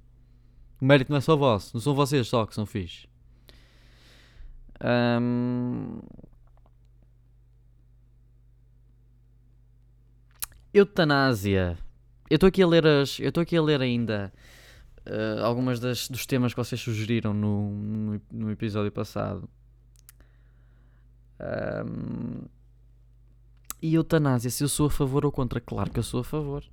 O 0.80 0.84
mérito 0.84 1.10
não 1.10 1.18
é 1.18 1.20
só 1.20 1.36
vosso, 1.36 1.70
não 1.74 1.80
são 1.80 1.94
vocês 1.94 2.26
só 2.26 2.44
que 2.44 2.54
são 2.54 2.66
fixe. 2.66 3.06
Ahm, 4.80 6.00
Eutanásia. 10.78 11.76
Eu 12.30 12.36
estou 12.36 12.48
aqui 12.48 12.62
a 12.62 12.66
ler 12.66 12.86
as. 12.86 13.18
Eu 13.18 13.28
estou 13.28 13.42
aqui 13.42 13.56
a 13.56 13.62
ler 13.62 13.80
ainda 13.80 14.32
uh, 15.06 15.44
algumas 15.44 15.80
das, 15.80 16.08
dos 16.08 16.26
temas 16.26 16.52
que 16.52 16.58
vocês 16.58 16.80
sugeriram 16.80 17.34
no, 17.34 17.70
no, 17.70 18.20
no 18.30 18.50
episódio 18.50 18.92
passado. 18.92 19.48
Um, 21.40 22.46
e 23.80 23.94
eutanásia, 23.94 24.50
se 24.50 24.62
eu 24.64 24.68
sou 24.68 24.86
a 24.86 24.90
favor 24.90 25.24
ou 25.24 25.32
contra? 25.32 25.60
Claro 25.60 25.90
que 25.90 25.98
eu 25.98 26.02
sou 26.02 26.20
a 26.20 26.24
favor. 26.24 26.64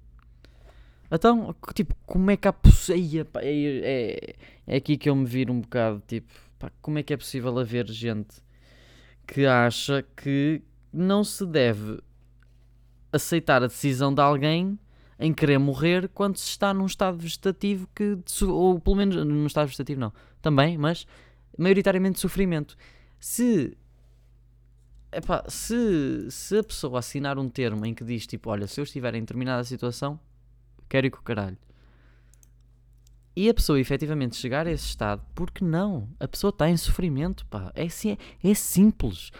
Então, 1.10 1.56
tipo, 1.74 1.96
como 2.06 2.32
é 2.32 2.38
que 2.38 2.48
há 2.48 2.54
possível. 2.54 3.28
É, 3.36 3.52
é, 3.52 4.36
é 4.68 4.76
aqui 4.76 4.98
que 4.98 5.10
eu 5.10 5.16
me 5.16 5.26
viro 5.26 5.54
um 5.54 5.62
bocado, 5.62 6.02
tipo, 6.08 6.34
pá, 6.58 6.72
como 6.82 6.98
é 6.98 7.04
que 7.04 7.14
é 7.14 7.18
possível 7.18 7.58
haver 7.60 7.88
gente 7.90 8.44
que 9.28 9.46
acha 9.46 10.04
que 10.16 10.62
não 10.92 11.24
se 11.24 11.46
deve 11.46 12.00
aceitar 13.16 13.64
a 13.64 13.68
decisão 13.68 14.14
de 14.14 14.22
alguém 14.22 14.78
em 15.18 15.34
querer 15.34 15.58
morrer 15.58 16.10
quando 16.10 16.38
se 16.38 16.50
está 16.50 16.74
num 16.74 16.86
estado 16.86 17.18
vegetativo 17.18 17.88
que, 17.96 18.18
ou 18.44 18.80
pelo 18.80 18.98
menos 18.98 19.16
num 19.16 19.46
estado 19.46 19.68
vegetativo 19.68 20.00
não, 20.00 20.14
também, 20.42 20.78
mas 20.78 21.08
maioritariamente 21.58 22.16
de 22.16 22.20
sofrimento. 22.20 22.76
Se 23.20 23.78
epá, 25.12 25.44
se, 25.48 26.28
se 26.30 26.58
a 26.58 26.64
pessoa 26.64 27.00
assinar 27.00 27.40
um 27.40 27.50
termo 27.50 27.86
em 27.86 27.94
que 27.94 28.04
diz 28.04 28.28
tipo, 28.28 28.50
olha, 28.50 28.68
se 28.68 28.80
eu 28.80 28.84
estiver 28.84 29.16
em 29.16 29.22
determinada 29.22 29.64
situação, 29.64 30.20
quero 30.90 31.08
ir 31.08 31.12
com 31.12 31.20
o 31.20 31.24
caralho. 31.24 31.58
E 33.36 33.50
a 33.50 33.54
pessoa 33.54 33.80
efetivamente 33.80 34.38
chegar 34.38 34.66
a 34.66 34.72
esse 34.72 34.86
estado, 34.86 35.22
porque 35.34 35.64
não? 35.64 36.10
A 36.20 36.28
pessoa 36.28 36.50
está 36.52 36.70
em 36.70 36.78
sofrimento, 36.78 37.46
pá. 37.48 37.72
É, 37.76 37.86
é, 37.86 38.18
é 38.50 38.54
simples. 38.54 39.32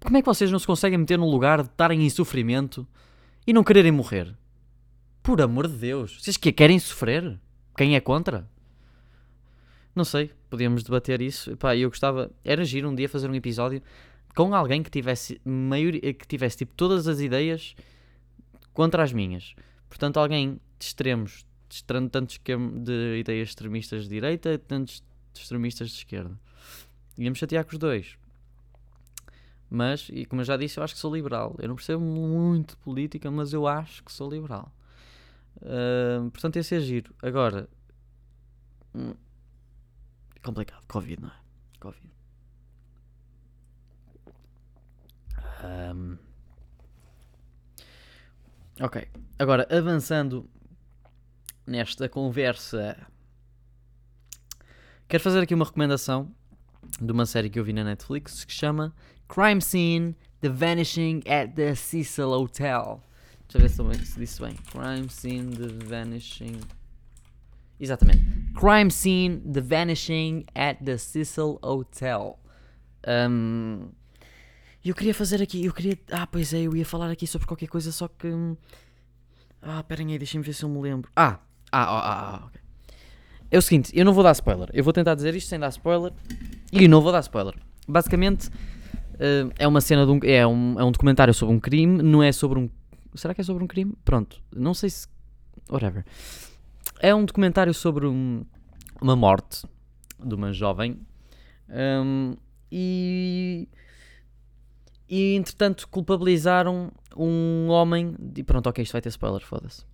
Como 0.00 0.16
é 0.16 0.20
que 0.20 0.26
vocês 0.26 0.50
não 0.50 0.58
se 0.58 0.66
conseguem 0.66 0.98
meter 0.98 1.18
no 1.18 1.30
lugar 1.30 1.62
de 1.62 1.68
estarem 1.68 2.04
em 2.04 2.10
sofrimento 2.10 2.86
e 3.46 3.52
não 3.52 3.62
quererem 3.62 3.92
morrer? 3.92 4.34
Por 5.22 5.40
amor 5.40 5.68
de 5.68 5.76
Deus. 5.76 6.18
Vocês 6.20 6.36
que 6.36 6.50
querem 6.52 6.78
sofrer? 6.78 7.38
Quem 7.76 7.94
é 7.94 8.00
contra? 8.00 8.48
Não 9.94 10.04
sei, 10.04 10.30
podíamos 10.50 10.82
debater 10.82 11.20
isso. 11.22 11.56
Pá, 11.56 11.76
eu 11.76 11.88
gostava. 11.88 12.30
Era 12.44 12.64
giro 12.64 12.88
um 12.88 12.94
dia 12.94 13.08
fazer 13.08 13.30
um 13.30 13.34
episódio 13.34 13.80
com 14.34 14.54
alguém 14.54 14.82
que 14.82 14.90
tivesse, 14.90 15.40
maior, 15.44 15.92
que 15.92 16.26
tivesse 16.26 16.58
tipo, 16.58 16.74
todas 16.74 17.06
as 17.06 17.20
ideias 17.20 17.74
contra 18.74 19.02
as 19.02 19.12
minhas. 19.12 19.54
Portanto, 19.88 20.18
alguém 20.18 20.60
de 20.78 20.84
extremos, 20.84 21.46
de, 21.68 22.82
de 22.82 23.20
ideias 23.20 23.48
extremistas 23.48 24.02
de 24.04 24.10
direita, 24.10 24.58
tantos 24.58 25.02
extremistas 25.34 25.90
de 25.90 25.96
esquerda. 25.96 26.38
Íamos 27.16 27.38
chatear 27.38 27.64
com 27.64 27.72
os 27.72 27.78
dois. 27.78 28.18
Mas, 29.68 30.08
e 30.12 30.24
como 30.24 30.42
eu 30.42 30.44
já 30.44 30.56
disse, 30.56 30.78
eu 30.78 30.84
acho 30.84 30.94
que 30.94 31.00
sou 31.00 31.14
liberal. 31.14 31.56
Eu 31.58 31.68
não 31.68 31.74
percebo 31.74 32.00
muito 32.00 32.70
de 32.70 32.76
política, 32.76 33.30
mas 33.30 33.52
eu 33.52 33.66
acho 33.66 34.02
que 34.04 34.12
sou 34.12 34.30
liberal. 34.30 34.72
Uh, 35.56 36.30
portanto, 36.30 36.56
esse 36.56 36.74
é 36.74 36.80
giro. 36.80 37.14
Agora, 37.22 37.68
hum, 38.94 39.14
complicado. 40.42 40.84
Covid, 40.86 41.22
não 41.22 41.28
é? 41.28 41.34
Covid. 41.80 42.16
Um, 45.64 46.18
ok. 48.80 49.08
Agora, 49.38 49.66
avançando 49.70 50.48
nesta 51.66 52.08
conversa, 52.08 52.96
quero 55.08 55.22
fazer 55.22 55.40
aqui 55.40 55.54
uma 55.54 55.64
recomendação 55.64 56.32
de 57.00 57.10
uma 57.10 57.26
série 57.26 57.50
que 57.50 57.58
eu 57.58 57.64
vi 57.64 57.72
na 57.72 57.82
Netflix 57.82 58.44
que 58.44 58.52
se 58.52 58.58
chama 58.58 58.94
Crime 59.28 59.60
Scene 59.60 60.14
The 60.40 60.48
Vanishing 60.48 61.22
at 61.26 61.54
the 61.54 61.74
Cecil 61.74 62.30
Hotel. 62.30 63.02
Deixa 63.48 63.80
eu 63.80 63.86
ver 63.86 63.98
se, 63.98 64.12
se 64.12 64.18
disse 64.18 64.40
bem. 64.40 64.54
Crime 64.70 65.08
Scene 65.08 65.56
The 65.56 65.84
Vanishing. 65.86 66.60
Exatamente. 67.78 68.24
Crime 68.54 68.90
Scene 68.90 69.40
The 69.40 69.60
Vanishing 69.60 70.44
at 70.54 70.78
the 70.84 70.98
Cecil 70.98 71.58
Hotel. 71.62 72.38
Um, 73.06 73.90
eu 74.84 74.94
queria 74.94 75.14
fazer 75.14 75.42
aqui. 75.42 75.64
Eu 75.64 75.72
queria. 75.72 75.98
Ah, 76.10 76.26
pois 76.26 76.52
é, 76.54 76.62
eu 76.62 76.76
ia 76.76 76.84
falar 76.84 77.10
aqui 77.10 77.26
sobre 77.26 77.46
qualquer 77.46 77.68
coisa, 77.68 77.90
só 77.92 78.08
que. 78.08 78.28
Ah, 79.60 79.80
esperem 79.80 80.12
aí, 80.12 80.18
deixem-me 80.18 80.46
ver 80.46 80.52
se 80.52 80.62
eu 80.62 80.68
me 80.68 80.80
lembro. 80.80 81.10
Ah, 81.16 81.40
ah, 81.72 81.82
ah, 81.82 81.98
ah, 81.98 82.36
ah 82.36 82.46
ok. 82.46 82.60
É 83.50 83.58
o 83.58 83.62
seguinte, 83.62 83.90
eu 83.94 84.04
não 84.04 84.12
vou 84.12 84.24
dar 84.24 84.32
spoiler. 84.32 84.68
Eu 84.72 84.82
vou 84.82 84.92
tentar 84.92 85.14
dizer 85.14 85.34
isto 85.34 85.48
sem 85.48 85.58
dar 85.58 85.68
spoiler. 85.68 86.12
E 86.72 86.88
não 86.88 87.00
vou 87.00 87.12
dar 87.12 87.20
spoiler. 87.20 87.54
Basicamente, 87.86 88.50
uh, 89.16 89.52
é 89.58 89.66
uma 89.66 89.80
cena 89.80 90.04
de 90.04 90.12
um. 90.12 90.20
É 90.22 90.46
um, 90.46 90.80
é 90.80 90.84
um 90.84 90.92
documentário 90.92 91.34
sobre 91.34 91.54
um 91.54 91.60
crime, 91.60 92.02
não 92.02 92.22
é 92.22 92.32
sobre 92.32 92.58
um. 92.58 92.70
Será 93.14 93.34
que 93.34 93.40
é 93.40 93.44
sobre 93.44 93.64
um 93.64 93.66
crime? 93.66 93.94
Pronto, 94.04 94.42
não 94.54 94.74
sei 94.74 94.90
se. 94.90 95.08
Whatever. 95.70 96.04
É 97.00 97.14
um 97.14 97.24
documentário 97.24 97.74
sobre 97.74 98.06
um, 98.06 98.44
uma 99.00 99.16
morte 99.16 99.66
de 100.22 100.34
uma 100.34 100.52
jovem. 100.52 100.98
Um, 101.68 102.36
e. 102.70 103.68
E 105.08 105.34
entretanto 105.36 105.86
culpabilizaram 105.88 106.90
um 107.16 107.68
homem. 107.68 108.14
E 108.36 108.42
pronto, 108.42 108.68
ok, 108.68 108.82
isto 108.82 108.92
vai 108.92 109.00
ter 109.00 109.08
spoiler, 109.08 109.40
foda-se. 109.40 109.84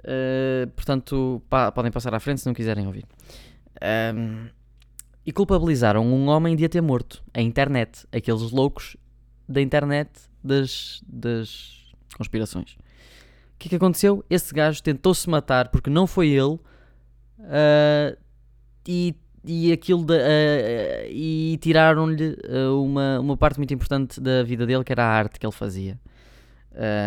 Uh, 0.00 0.68
portanto, 0.74 1.42
pa 1.48 1.72
podem 1.72 1.90
passar 1.90 2.14
à 2.14 2.20
frente 2.20 2.40
se 2.40 2.46
não 2.46 2.54
quiserem 2.54 2.86
ouvir. 2.86 3.06
Um, 4.14 4.48
e 5.26 5.32
culpabilizaram 5.32 6.06
um 6.06 6.28
homem 6.28 6.54
de 6.54 6.64
a 6.64 6.68
ter 6.68 6.80
morto. 6.80 7.22
A 7.32 7.40
internet. 7.40 8.06
Aqueles 8.12 8.50
loucos 8.50 8.96
da 9.48 9.60
internet 9.60 10.10
das, 10.42 11.02
das 11.06 11.84
conspirações. 12.16 12.72
O 12.72 13.58
que 13.58 13.68
é 13.68 13.70
que 13.70 13.76
aconteceu? 13.76 14.24
Esse 14.28 14.52
gajo 14.52 14.82
tentou-se 14.82 15.28
matar 15.28 15.68
porque 15.68 15.88
não 15.88 16.06
foi 16.06 16.28
ele. 16.28 16.58
Uh, 17.38 18.16
e, 18.86 19.14
e 19.44 19.72
aquilo 19.72 20.04
de, 20.04 20.14
uh, 20.14 21.08
e 21.08 21.58
tiraram-lhe 21.60 22.36
uma, 22.82 23.20
uma 23.20 23.36
parte 23.36 23.58
muito 23.58 23.72
importante 23.72 24.20
da 24.20 24.42
vida 24.42 24.66
dele 24.66 24.84
que 24.84 24.92
era 24.92 25.04
a 25.04 25.08
arte 25.08 25.38
que 25.38 25.46
ele 25.46 25.52
fazia. 25.52 25.98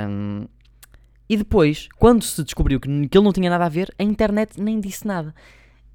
Um, 0.09 0.47
e 1.29 1.35
depois, 1.35 1.89
quando 1.99 2.23
se 2.23 2.41
descobriu 2.43 2.79
que, 2.79 2.87
que 3.07 3.17
ele 3.17 3.25
não 3.25 3.33
tinha 3.33 3.49
nada 3.49 3.65
a 3.65 3.69
ver, 3.69 3.93
a 3.99 4.03
internet 4.03 4.59
nem 4.59 4.79
disse 4.79 5.05
nada. 5.05 5.35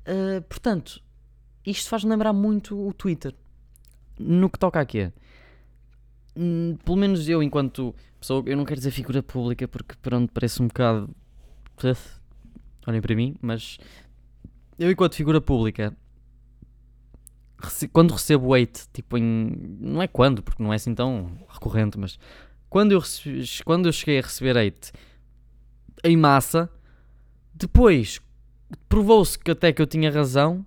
Uh, 0.07 0.43
portanto, 0.43 1.02
isto 1.64 1.88
faz-me 1.88 2.11
lembrar 2.11 2.33
muito 2.33 2.78
o 2.78 2.92
Twitter. 2.92 3.35
No 4.19 4.50
que 4.50 4.59
toca 4.59 4.81
aqui. 4.81 5.12
Hum, 6.37 6.76
pelo 6.85 6.97
menos 6.97 7.28
eu, 7.28 7.42
enquanto 7.42 7.95
pessoa, 8.19 8.42
eu 8.47 8.57
não 8.57 8.64
quero 8.64 8.78
dizer 8.78 8.90
figura 8.90 9.23
pública 9.23 9.66
porque 9.69 9.95
pronto, 10.00 10.33
parece 10.33 10.62
um 10.62 10.69
bocado. 10.69 11.14
Olhem 12.87 13.00
para 13.00 13.14
mim, 13.14 13.35
mas 13.40 13.78
eu, 14.78 14.90
enquanto 14.90 15.14
figura 15.16 15.40
pública, 15.40 15.97
quando 17.92 18.12
recebo 18.12 18.54
hate, 18.54 18.88
tipo 18.92 19.16
em. 19.19 19.52
Não 19.81 20.02
é 20.02 20.09
quando, 20.09 20.42
porque 20.42 20.62
não 20.62 20.73
é 20.73 20.76
assim 20.76 20.95
tão 20.95 21.31
recorrente, 21.49 21.99
mas 21.99 22.19
quando 22.69 22.92
eu, 22.92 22.99
recebi, 22.99 23.45
quando 23.64 23.87
eu 23.87 23.92
cheguei 23.92 24.19
a 24.19 24.23
receber 24.23 24.57
hate 24.57 24.92
em 26.04 26.16
massa, 26.16 26.71
depois 27.54 28.21
provou-se 28.88 29.38
que 29.38 29.50
até 29.50 29.73
que 29.73 29.83
eu 29.83 29.87
tinha 29.87 30.11
razão 30.11 30.64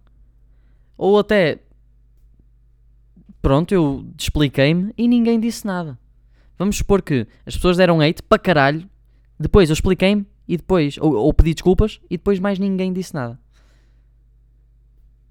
ou 0.98 1.20
até, 1.20 1.60
pronto, 3.42 3.74
eu 3.74 4.06
expliquei-me 4.18 4.94
e 4.98 5.08
ninguém 5.08 5.40
disse 5.40 5.66
nada. 5.66 5.98
Vamos 6.58 6.78
supor 6.78 7.02
que 7.02 7.28
as 7.46 7.56
pessoas 7.56 7.78
deram 7.78 8.00
hate 8.02 8.24
para 8.24 8.40
caralho, 8.40 8.90
depois 9.40 9.70
eu 9.70 9.74
expliquei-me 9.74 10.26
e 10.48 10.58
depois, 10.58 10.98
ou, 11.00 11.14
ou, 11.14 11.34
pedi 11.34 11.54
desculpas 11.54 12.00
e 12.10 12.18
depois 12.18 12.40
mais 12.40 12.60
ninguém 12.60 12.94
disse 12.94 13.14
nada. 13.14 13.40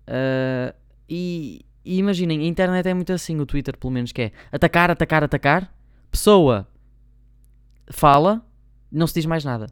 Uh, 0.07 0.75
e, 1.09 1.65
e 1.85 1.99
imaginem, 1.99 2.41
a 2.41 2.45
internet 2.45 2.87
é 2.87 2.95
muito 2.95 3.13
assim, 3.13 3.41
o 3.41 3.47
Twitter 3.47 3.77
pelo 3.79 3.93
menos, 3.93 4.13
que 4.13 4.23
é 4.23 4.33
atacar, 4.53 4.91
atacar, 4.91 5.25
atacar, 5.25 5.75
pessoa 6.11 6.69
fala, 7.91 8.45
não 8.91 9.07
se 9.07 9.15
diz 9.15 9.27
mais 9.27 9.45
nada. 9.45 9.67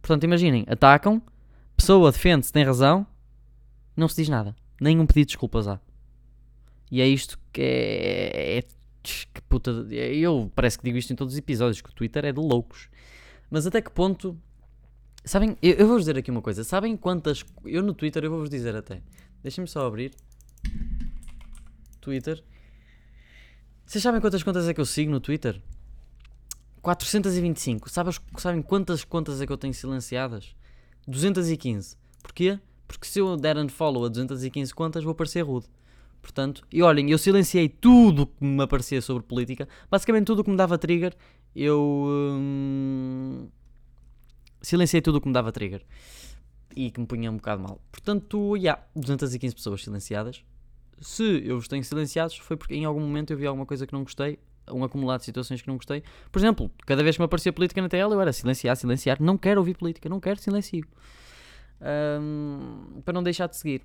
Portanto, 0.00 0.24
imaginem, 0.24 0.64
atacam, 0.68 1.22
pessoa 1.76 2.12
defende-se, 2.12 2.52
tem 2.52 2.64
razão, 2.64 3.06
não 3.96 4.08
se 4.08 4.16
diz 4.16 4.28
nada. 4.28 4.54
Nenhum 4.82 5.06
pedido 5.06 5.26
de 5.26 5.32
desculpas 5.34 5.68
há. 5.68 5.80
E 6.90 7.00
é 7.00 7.06
isto 7.06 7.38
que 7.52 7.62
é. 7.62 8.58
é 8.58 8.62
que 9.00 9.40
puta. 9.48 9.70
Eu 9.70 10.50
parece 10.56 10.76
que 10.76 10.82
digo 10.82 10.98
isto 10.98 11.12
em 11.12 11.16
todos 11.16 11.34
os 11.34 11.38
episódios, 11.38 11.80
que 11.80 11.88
o 11.88 11.92
Twitter 11.92 12.24
é 12.24 12.32
de 12.32 12.40
loucos. 12.40 12.88
Mas 13.48 13.64
até 13.64 13.80
que 13.80 13.92
ponto. 13.92 14.36
Sabem, 15.24 15.56
eu, 15.62 15.74
eu 15.74 15.86
vou-vos 15.86 16.02
dizer 16.02 16.18
aqui 16.18 16.32
uma 16.32 16.42
coisa. 16.42 16.64
Sabem 16.64 16.96
quantas. 16.96 17.44
Eu 17.64 17.80
no 17.80 17.94
Twitter, 17.94 18.24
eu 18.24 18.30
vou-vos 18.30 18.50
dizer 18.50 18.74
até. 18.74 19.00
Deixem-me 19.40 19.68
só 19.68 19.86
abrir. 19.86 20.12
Twitter. 22.00 22.42
Vocês 23.86 24.02
sabem 24.02 24.20
quantas 24.20 24.42
contas 24.42 24.66
é 24.66 24.74
que 24.74 24.80
eu 24.80 24.84
sigo 24.84 25.12
no 25.12 25.20
Twitter? 25.20 25.62
425. 26.80 27.88
Sabes, 27.88 28.20
sabem 28.36 28.60
quantas 28.60 29.04
contas 29.04 29.40
é 29.40 29.46
que 29.46 29.52
eu 29.52 29.56
tenho 29.56 29.74
silenciadas? 29.74 30.56
215. 31.06 31.96
Porquê? 32.20 32.58
Porque 32.92 33.06
se 33.06 33.18
eu 33.18 33.36
der 33.38 33.56
unfollow 33.56 34.04
a 34.04 34.08
215 34.08 34.74
contas, 34.74 35.02
vou 35.02 35.14
parecer 35.14 35.40
rude. 35.40 35.66
Portanto, 36.20 36.62
e 36.70 36.82
olhem, 36.82 37.10
eu 37.10 37.16
silenciei 37.16 37.68
tudo 37.68 38.26
que 38.26 38.44
me 38.44 38.62
aparecia 38.62 39.00
sobre 39.00 39.22
política. 39.22 39.66
Basicamente 39.90 40.26
tudo 40.26 40.40
o 40.40 40.44
que 40.44 40.50
me 40.50 40.56
dava 40.56 40.76
trigger, 40.76 41.16
eu 41.56 41.80
hum, 42.06 43.48
silenciei 44.60 45.00
tudo 45.00 45.16
o 45.16 45.20
que 45.22 45.26
me 45.26 45.32
dava 45.32 45.50
trigger. 45.50 45.82
E 46.76 46.90
que 46.90 47.00
me 47.00 47.06
punha 47.06 47.30
um 47.30 47.36
bocado 47.36 47.62
mal. 47.62 47.80
Portanto, 47.90 48.56
já, 48.56 48.62
yeah, 48.62 48.82
215 48.94 49.54
pessoas 49.54 49.82
silenciadas. 49.82 50.44
Se 51.00 51.42
eu 51.46 51.56
os 51.56 51.66
tenho 51.66 51.82
silenciados, 51.82 52.36
foi 52.36 52.56
porque 52.58 52.74
em 52.74 52.84
algum 52.84 53.00
momento 53.00 53.32
eu 53.32 53.38
vi 53.38 53.46
alguma 53.46 53.66
coisa 53.66 53.86
que 53.86 53.92
não 53.92 54.04
gostei, 54.04 54.38
um 54.70 54.84
acumulado 54.84 55.20
de 55.20 55.24
situações 55.24 55.62
que 55.62 55.68
não 55.68 55.76
gostei. 55.76 56.02
Por 56.30 56.38
exemplo, 56.38 56.70
cada 56.86 57.02
vez 57.02 57.16
que 57.16 57.22
me 57.22 57.24
aparecia 57.24 57.52
política 57.52 57.80
na 57.80 57.88
tela, 57.88 58.14
eu 58.14 58.20
era 58.20 58.32
silenciar, 58.32 58.76
silenciar. 58.76 59.20
Não 59.20 59.38
quero 59.38 59.60
ouvir 59.60 59.76
política, 59.76 60.08
não 60.10 60.20
quero, 60.20 60.40
silencio. 60.40 60.86
Um, 61.82 63.00
para 63.04 63.12
não 63.12 63.22
deixar 63.22 63.48
de 63.48 63.56
seguir. 63.56 63.82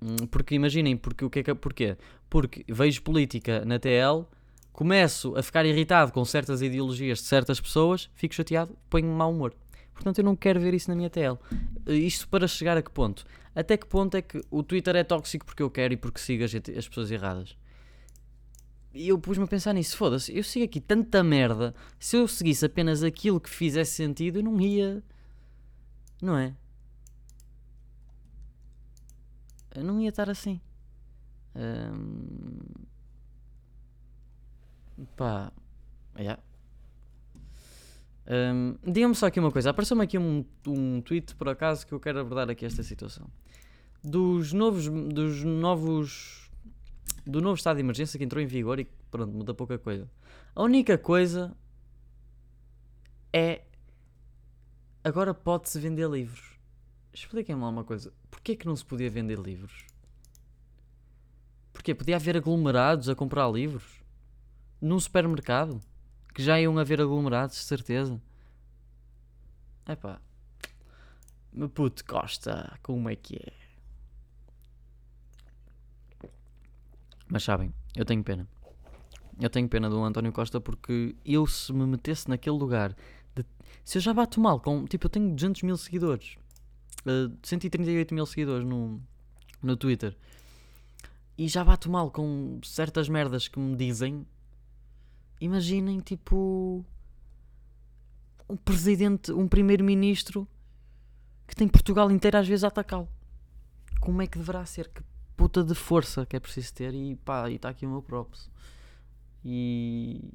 Hum, 0.00 0.26
porque 0.30 0.54
imaginem, 0.54 0.96
porque 0.96 1.24
o 1.24 1.30
que 1.30 1.40
é 1.40 1.42
que, 1.42 1.54
porquê? 1.54 1.96
Porque 2.30 2.64
vejo 2.68 3.02
política 3.02 3.64
na 3.64 3.78
TL, 3.78 4.24
começo 4.72 5.36
a 5.36 5.42
ficar 5.42 5.66
irritado 5.66 6.12
com 6.12 6.24
certas 6.24 6.62
ideologias 6.62 7.18
de 7.18 7.24
certas 7.24 7.60
pessoas, 7.60 8.10
fico 8.14 8.34
chateado, 8.34 8.76
ponho-me 8.88 9.14
mau 9.14 9.30
humor. 9.30 9.54
Portanto, 9.92 10.18
eu 10.18 10.24
não 10.24 10.34
quero 10.34 10.58
ver 10.58 10.74
isso 10.74 10.88
na 10.88 10.96
minha 10.96 11.10
TL. 11.10 11.38
Isto 11.86 12.28
para 12.28 12.48
chegar 12.48 12.76
a 12.76 12.82
que 12.82 12.90
ponto? 12.90 13.24
Até 13.54 13.76
que 13.76 13.86
ponto 13.86 14.16
é 14.16 14.22
que 14.22 14.40
o 14.50 14.62
Twitter 14.62 14.96
é 14.96 15.04
tóxico 15.04 15.44
porque 15.44 15.62
eu 15.62 15.70
quero 15.70 15.92
e 15.94 15.96
porque 15.96 16.18
sigo 16.18 16.44
as, 16.44 16.54
as 16.54 16.88
pessoas 16.88 17.10
erradas? 17.10 17.56
E 18.94 19.08
eu 19.08 19.18
pus-me 19.18 19.44
a 19.44 19.46
pensar 19.46 19.72
nisso, 19.72 19.96
foda-se, 19.96 20.36
eu 20.36 20.42
sigo 20.42 20.66
aqui 20.66 20.78
tanta 20.80 21.22
merda, 21.22 21.74
se 21.98 22.16
eu 22.16 22.28
seguisse 22.28 22.66
apenas 22.66 23.02
aquilo 23.02 23.40
que 23.40 23.48
fizesse 23.48 23.92
sentido, 23.92 24.38
eu 24.38 24.42
não 24.42 24.60
ia. 24.60 25.02
Não 26.22 26.38
é? 26.38 26.54
Eu 29.74 29.82
não 29.82 30.00
ia 30.00 30.10
estar 30.10 30.30
assim. 30.30 30.60
Um... 31.56 32.60
Pá. 35.16 35.52
Yeah. 36.16 36.40
Um, 38.24 38.76
Digam-me 38.84 39.16
só 39.16 39.26
aqui 39.26 39.40
uma 39.40 39.50
coisa. 39.50 39.70
Apareceu-me 39.70 40.04
aqui 40.04 40.16
um, 40.16 40.44
um 40.68 41.00
tweet 41.00 41.34
por 41.34 41.48
acaso 41.48 41.84
que 41.84 41.92
eu 41.92 41.98
quero 41.98 42.20
abordar 42.20 42.48
aqui 42.50 42.64
esta 42.64 42.84
situação. 42.84 43.28
Dos 44.04 44.52
novos. 44.52 44.88
Dos 44.88 45.42
novos. 45.42 46.50
Do 47.26 47.40
novo 47.40 47.56
estado 47.56 47.76
de 47.76 47.82
emergência 47.82 48.16
que 48.16 48.24
entrou 48.24 48.42
em 48.42 48.46
vigor 48.46 48.78
e 48.78 48.84
pronto, 49.10 49.32
muda 49.32 49.52
pouca 49.54 49.76
coisa. 49.76 50.08
A 50.54 50.62
única 50.62 50.96
coisa 50.96 51.56
é. 53.32 53.62
Agora 55.04 55.34
pode-se 55.34 55.80
vender 55.80 56.08
livros. 56.08 56.58
Expliquem-me 57.12 57.60
lá 57.60 57.68
uma 57.68 57.84
coisa. 57.84 58.12
Porquê 58.30 58.54
que 58.54 58.66
não 58.66 58.76
se 58.76 58.84
podia 58.84 59.10
vender 59.10 59.38
livros? 59.38 59.86
Porquê? 61.72 61.94
Podia 61.94 62.16
haver 62.16 62.36
aglomerados 62.36 63.08
a 63.08 63.14
comprar 63.14 63.50
livros? 63.50 64.02
Num 64.80 65.00
supermercado? 65.00 65.80
Que 66.32 66.42
já 66.42 66.60
iam 66.60 66.78
haver 66.78 67.00
aglomerados, 67.00 67.56
de 67.56 67.64
certeza. 67.64 68.20
Epá. 69.88 70.20
Me 71.52 71.68
puto 71.68 72.04
Costa, 72.04 72.78
como 72.82 73.10
é 73.10 73.16
que 73.16 73.36
é? 73.36 73.52
Mas 77.28 77.42
sabem, 77.42 77.74
eu 77.96 78.04
tenho 78.04 78.22
pena. 78.22 78.48
Eu 79.40 79.50
tenho 79.50 79.68
pena 79.68 79.90
do 79.90 80.02
António 80.04 80.32
Costa 80.32 80.60
porque 80.60 81.16
eu 81.24 81.46
se 81.46 81.72
me 81.72 81.86
metesse 81.86 82.28
naquele 82.28 82.56
lugar 82.56 82.94
de, 83.34 83.44
se 83.84 83.98
eu 83.98 84.02
já 84.02 84.12
bato 84.12 84.40
mal 84.40 84.60
com 84.60 84.84
tipo 84.86 85.06
eu 85.06 85.10
tenho 85.10 85.34
200 85.34 85.62
mil 85.62 85.76
seguidores 85.76 86.36
uh, 87.06 87.32
eh, 87.32 87.36
138 87.42 88.14
mil 88.14 88.26
seguidores 88.26 88.66
no, 88.66 89.00
no 89.62 89.76
Twitter 89.76 90.16
e 91.36 91.48
já 91.48 91.64
bato 91.64 91.90
mal 91.90 92.10
com 92.10 92.60
certas 92.62 93.08
merdas 93.08 93.48
que 93.48 93.58
me 93.58 93.76
dizem 93.76 94.26
imaginem 95.40 96.00
tipo 96.00 96.84
um 98.48 98.56
presidente, 98.56 99.32
um 99.32 99.48
primeiro-ministro 99.48 100.46
que 101.46 101.56
tem 101.56 101.66
Portugal 101.66 102.10
inteiro 102.10 102.36
às 102.36 102.46
vezes 102.46 102.64
a 102.64 102.68
atacá-lo. 102.68 103.08
Como 104.00 104.20
é 104.20 104.26
que 104.26 104.38
deverá 104.38 104.64
ser? 104.66 104.88
Que 104.88 105.02
puta 105.36 105.64
de 105.64 105.74
força 105.74 106.26
que 106.26 106.36
é 106.36 106.40
preciso 106.40 106.74
ter 106.74 106.94
e 106.94 107.16
pá, 107.16 107.50
e 107.50 107.56
está 107.56 107.70
aqui 107.70 107.86
o 107.86 107.90
meu 107.90 108.02
props. 108.02 108.50
E, 109.44 110.32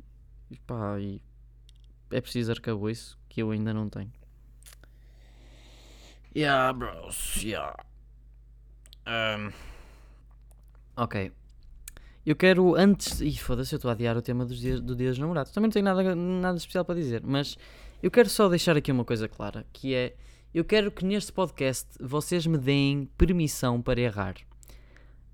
e 0.50 0.58
pá, 0.60 1.00
e 1.00 1.22
é 2.12 2.22
preciso 2.22 2.52
arcabouço 2.52 3.18
que 3.28 3.42
eu 3.42 3.52
ainda 3.52 3.74
não 3.74 3.90
tenho. 3.90 4.12
Yeah, 6.36 6.72
bros, 6.74 7.42
yeah. 7.44 7.76
Um, 9.08 9.52
ok. 10.96 11.32
Eu 12.26 12.36
quero 12.36 12.76
antes. 12.76 13.22
Ih, 13.22 13.38
foda-se, 13.38 13.74
eu 13.74 13.78
estou 13.78 13.90
a 13.90 13.94
adiar 13.94 14.18
o 14.18 14.22
tema 14.22 14.46
dos 14.46 14.60
dias, 14.60 14.82
do 14.82 14.96
Dia 14.96 15.10
dos 15.10 15.18
Namorados. 15.18 15.52
Também 15.52 15.68
não 15.68 15.74
tenho 15.74 15.86
nada, 15.86 16.16
nada 16.16 16.58
especial 16.58 16.84
para 16.84 16.96
dizer, 16.96 17.22
mas 17.24 17.58
eu 18.04 18.12
quero 18.12 18.30
só 18.30 18.50
deixar 18.50 18.76
aqui 18.78 18.92
uma 18.92 19.06
coisa 19.06 19.28
clara: 19.28 19.66
que 19.72 19.96
é. 19.96 20.16
Eu 20.54 20.66
quero 20.66 20.92
que 20.92 21.06
neste 21.06 21.32
podcast 21.32 21.88
vocês 22.00 22.46
me 22.48 22.58
deem 22.58 23.10
permissão 23.18 23.82
para 23.82 24.00
errar. 24.00 24.36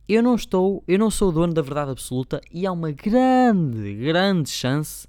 Eu 0.08 0.22
não 0.22 0.36
estou, 0.36 0.84
eu 0.88 1.00
não 1.00 1.10
sou 1.10 1.30
o 1.30 1.32
dono 1.32 1.54
da 1.54 1.62
verdade 1.62 1.92
absoluta 1.92 2.42
e 2.52 2.66
há 2.66 2.72
uma 2.72 2.92
grande, 2.92 3.96
grande 3.96 4.50
chance 4.50 5.08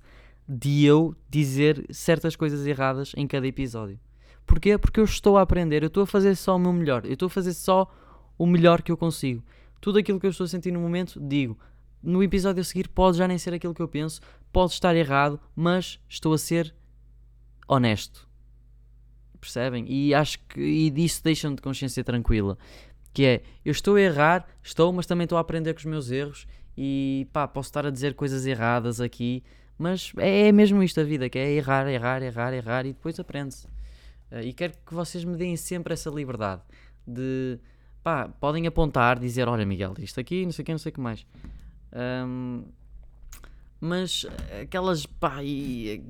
de 0.48 0.84
eu 0.84 1.16
dizer 1.28 1.84
certas 1.90 2.36
coisas 2.36 2.66
erradas 2.66 3.12
em 3.16 3.26
cada 3.26 3.46
episódio. 3.46 3.98
Porquê? 4.46 4.76
Porque 4.76 5.00
eu 5.00 5.04
estou 5.04 5.38
a 5.38 5.42
aprender, 5.42 5.82
eu 5.82 5.86
estou 5.88 6.02
a 6.02 6.06
fazer 6.06 6.34
só 6.36 6.56
o 6.56 6.58
meu 6.58 6.72
melhor, 6.72 7.06
eu 7.06 7.14
estou 7.14 7.26
a 7.26 7.30
fazer 7.30 7.54
só 7.54 7.90
o 8.36 8.46
melhor 8.46 8.82
que 8.82 8.92
eu 8.92 8.96
consigo. 8.96 9.42
Tudo 9.80 9.98
aquilo 9.98 10.20
que 10.20 10.26
eu 10.26 10.30
estou 10.30 10.44
a 10.44 10.48
sentir 10.48 10.70
no 10.70 10.80
momento, 10.80 11.18
digo 11.20 11.58
no 12.04 12.22
episódio 12.22 12.60
a 12.60 12.64
seguir 12.64 12.88
pode 12.88 13.16
já 13.16 13.26
nem 13.26 13.38
ser 13.38 13.54
aquilo 13.54 13.74
que 13.74 13.80
eu 13.80 13.88
penso, 13.88 14.20
pode 14.52 14.72
estar 14.72 14.94
errado, 14.94 15.40
mas 15.56 15.98
estou 16.08 16.34
a 16.34 16.38
ser 16.38 16.74
honesto. 17.66 18.28
Percebem? 19.40 19.86
E 19.88 20.14
acho 20.14 20.38
que 20.46 20.60
e 20.60 20.90
disso 20.90 21.22
deixam 21.24 21.54
de 21.54 21.62
consciência 21.62 22.04
tranquila. 22.04 22.58
Que 23.12 23.24
é, 23.24 23.42
eu 23.64 23.72
estou 23.72 23.96
a 23.96 24.00
errar, 24.00 24.46
estou, 24.62 24.92
mas 24.92 25.06
também 25.06 25.24
estou 25.24 25.38
a 25.38 25.40
aprender 25.40 25.72
com 25.72 25.78
os 25.78 25.84
meus 25.84 26.10
erros 26.10 26.46
e 26.76 27.26
pá, 27.32 27.48
posso 27.48 27.68
estar 27.68 27.86
a 27.86 27.90
dizer 27.90 28.14
coisas 28.14 28.44
erradas 28.44 29.00
aqui, 29.00 29.42
mas 29.78 30.12
é, 30.18 30.48
é 30.48 30.52
mesmo 30.52 30.82
isto 30.82 31.00
a 31.00 31.04
vida, 31.04 31.28
que 31.28 31.38
é 31.38 31.52
errar, 31.52 31.88
errar, 31.88 32.22
errar, 32.22 32.52
errar 32.52 32.86
e 32.86 32.92
depois 32.92 33.18
aprende-se. 33.18 33.66
Uh, 34.30 34.40
e 34.42 34.52
quero 34.52 34.74
que 34.86 34.94
vocês 34.94 35.24
me 35.24 35.36
deem 35.36 35.56
sempre 35.56 35.94
essa 35.94 36.10
liberdade 36.10 36.62
de 37.06 37.58
pá, 38.02 38.28
podem 38.28 38.66
apontar, 38.66 39.18
dizer, 39.18 39.48
olha 39.48 39.64
Miguel, 39.64 39.94
isto 39.98 40.20
aqui, 40.20 40.44
não 40.44 40.52
sei 40.52 40.62
o 40.62 40.66
que, 40.66 40.72
não 40.72 40.78
sei 40.78 40.90
o 40.90 40.92
que 40.92 41.00
mais. 41.00 41.26
Um, 42.26 42.64
mas 43.80 44.26
aquelas 44.62 45.06
pá, 45.06 45.42
e, 45.42 46.02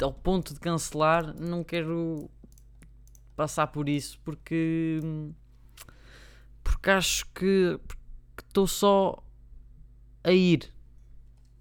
ao 0.00 0.12
ponto 0.12 0.54
de 0.54 0.60
cancelar, 0.60 1.34
não 1.38 1.62
quero 1.62 2.28
passar 3.36 3.66
por 3.68 3.88
isso 3.88 4.18
porque 4.24 5.00
porque 6.62 6.90
acho 6.90 7.26
que 7.32 7.78
estou 8.46 8.66
só 8.66 9.22
a 10.22 10.32
ir. 10.32 10.72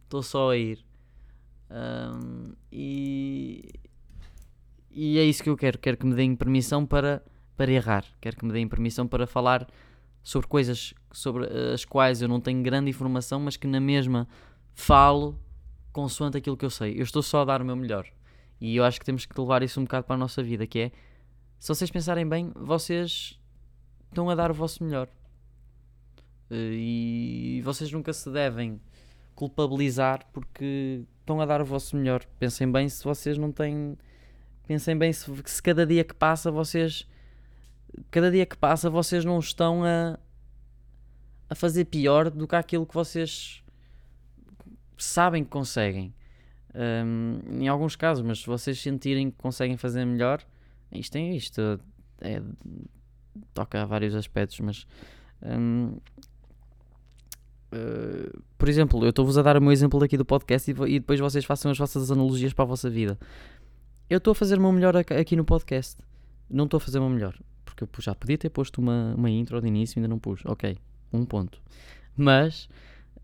Estou 0.04 0.24
só 0.24 0.52
a 0.52 0.58
ir. 0.58 0.84
Um, 1.74 2.54
e, 2.72 3.68
e 4.92 5.18
é 5.18 5.24
isso 5.24 5.42
que 5.42 5.50
eu 5.50 5.58
quero. 5.58 5.80
Quero 5.80 5.98
que 5.98 6.06
me 6.06 6.14
deem 6.14 6.36
permissão 6.36 6.86
para, 6.86 7.24
para 7.58 7.72
errar. 7.72 8.06
Quero 8.22 8.38
que 8.38 8.46
me 8.46 8.54
deem 8.54 8.68
permissão 8.68 9.08
para 9.08 9.26
falar 9.26 9.68
sobre 10.22 10.48
coisas 10.48 10.94
sobre 11.12 11.46
as 11.74 11.84
quais 11.84 12.22
eu 12.22 12.28
não 12.28 12.40
tenho 12.40 12.62
grande 12.62 12.90
informação, 12.90 13.40
mas 13.40 13.58
que 13.58 13.68
na 13.68 13.80
mesma 13.80 14.28
falo 14.74 15.38
consoante 15.92 16.38
aquilo 16.38 16.56
que 16.56 16.66
eu 16.66 16.70
sei. 16.70 16.98
Eu 16.98 17.04
estou 17.04 17.22
só 17.22 17.42
a 17.42 17.46
dar 17.46 17.62
o 17.62 17.66
meu 17.66 17.76
melhor. 17.76 18.08
E 18.62 18.76
eu 18.76 18.84
acho 18.84 19.00
que 19.00 19.06
temos 19.06 19.26
que 19.26 19.40
levar 19.40 19.64
isso 19.64 19.80
um 19.80 19.84
bocado 19.84 20.06
para 20.06 20.16
a 20.16 20.20
nossa 20.20 20.42
vida, 20.42 20.66
que 20.66 20.80
é 20.80 20.92
se 21.60 21.70
vocês 21.70 21.90
pensarem 21.90 22.28
bem, 22.28 22.52
vocês 22.56 23.40
estão 24.10 24.30
a 24.30 24.36
dar 24.36 24.52
o 24.52 24.54
vosso 24.54 24.84
melhor. 24.84 25.08
Eh, 26.50 26.74
e 26.74 27.62
vocês 27.64 27.92
nunca 27.92 28.14
se 28.14 28.30
devem 28.30 28.80
culpabilizar 29.36 30.28
porque 30.32 31.06
estão 31.24 31.42
a 31.42 31.46
dar 31.46 31.62
o 31.62 31.66
vosso 31.66 31.96
melhor. 31.96 32.24
Pensem 32.38 32.72
bem 32.72 32.88
se 32.90 33.04
vocês 33.04 33.38
não 33.38 33.52
têm. 33.52 33.98
Pensem 34.68 34.98
bem 34.98 35.12
se, 35.12 35.30
se 35.46 35.62
cada 35.62 35.86
dia 35.86 36.04
que 36.04 36.14
passa 36.14 36.52
vocês 36.52 37.08
cada 38.10 38.32
dia 38.32 38.46
que 38.46 38.58
passa 38.58 38.90
vocês 38.90 39.24
não 39.24 39.40
estão 39.40 39.84
a, 39.84 40.18
a 41.50 41.56
fazer 41.56 41.86
pior 41.86 42.30
do 42.30 42.48
que 42.48 42.56
aquilo 42.56 42.86
que 42.86 42.94
vocês 42.94 43.64
sabem 44.98 45.44
que 45.44 45.50
conseguem. 45.50 46.14
Um, 46.76 47.62
em 47.62 47.68
alguns 47.68 47.96
casos, 47.96 48.26
mas 48.26 48.40
se 48.40 48.48
vocês 48.48 48.80
sentirem 48.80 49.30
que 49.30 49.38
conseguem 49.38 49.78
fazer 49.78 50.06
melhor, 50.06 50.44
isto 50.92 51.16
é 51.18 51.22
isto. 51.22 51.80
É, 52.20 52.42
toca 53.54 53.82
a 53.82 53.86
vários 53.86 54.16
aspectos, 54.16 54.60
mas 54.60 54.88
um, 55.42 55.98
eh, 57.74 58.32
por 58.58 58.70
exemplo, 58.70 59.04
eu 59.04 59.10
estou-vos 59.10 59.38
a 59.38 59.42
dar 59.42 59.58
o 59.58 59.62
meu 59.62 59.72
exemplo 59.72 60.02
aqui 60.04 60.18
do 60.18 60.26
podcast 60.26 60.70
e, 60.70 60.74
e, 60.74 61.00
depois 61.00 61.20
vocês 61.20 61.44
façam 61.44 61.72
as 61.72 61.78
vossas 61.78 62.12
analogias 62.12 62.54
para 62.54 62.64
a 62.64 62.68
vossa 62.68 62.90
vida. 62.90 63.18
Eu 64.10 64.18
estou 64.18 64.32
a 64.32 64.36
fazer 64.36 64.58
o 64.58 64.62
meu 64.62 64.72
melhor 64.72 64.96
aqui 64.96 65.36
no 65.36 65.44
podcast. 65.44 66.02
Não 66.50 66.66
estou 66.66 66.78
a 66.78 66.82
fazer 66.82 67.00
o 67.00 67.02
meu 67.02 67.10
melhor 67.10 67.36
porque 67.74 67.84
eu 67.84 68.02
já 68.02 68.14
podia 68.14 68.38
ter 68.38 68.50
posto 68.50 68.80
uma, 68.80 69.14
uma 69.16 69.30
intro 69.30 69.60
de 69.60 69.68
início 69.68 69.98
e 69.98 70.00
ainda 70.00 70.08
não 70.08 70.20
pus. 70.20 70.42
Ok, 70.46 70.78
um 71.12 71.26
ponto. 71.26 71.62
Mas 72.16 72.70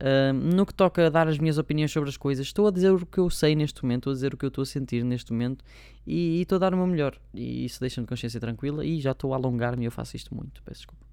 uh, 0.01 0.33
no 0.33 0.65
que 0.65 0.73
toca 0.73 1.05
a 1.05 1.09
dar 1.09 1.27
as 1.27 1.37
minhas 1.37 1.57
opiniões 1.57 1.91
sobre 1.91 2.09
as 2.09 2.17
coisas, 2.17 2.47
estou 2.47 2.67
a 2.67 2.71
dizer 2.71 2.91
o 2.91 3.05
que 3.05 3.19
eu 3.19 3.29
sei 3.29 3.55
neste 3.55 3.83
momento, 3.83 4.01
estou 4.01 4.11
a 4.11 4.13
dizer 4.15 4.33
o 4.33 4.37
que 4.37 4.45
eu 4.45 4.49
estou 4.49 4.63
a 4.63 4.65
sentir 4.65 5.03
neste 5.03 5.31
momento 5.31 5.63
e, 6.05 6.41
estou 6.41 6.55
a 6.55 6.59
dar 6.59 6.73
o 6.73 6.77
meu 6.77 6.87
melhor. 6.87 7.17
E 7.33 7.65
isso 7.65 7.79
deixa-me 7.79 8.05
de 8.05 8.09
consciência 8.09 8.39
tranquila 8.39 8.85
e 8.85 8.99
já 8.99 9.11
estou 9.11 9.33
a 9.33 9.37
alongar-me 9.37 9.83
e 9.83 9.85
eu 9.85 9.91
faço 9.91 10.15
isto 10.15 10.33
muito. 10.33 10.61
Peço 10.63 10.81
desculpa. 10.81 11.08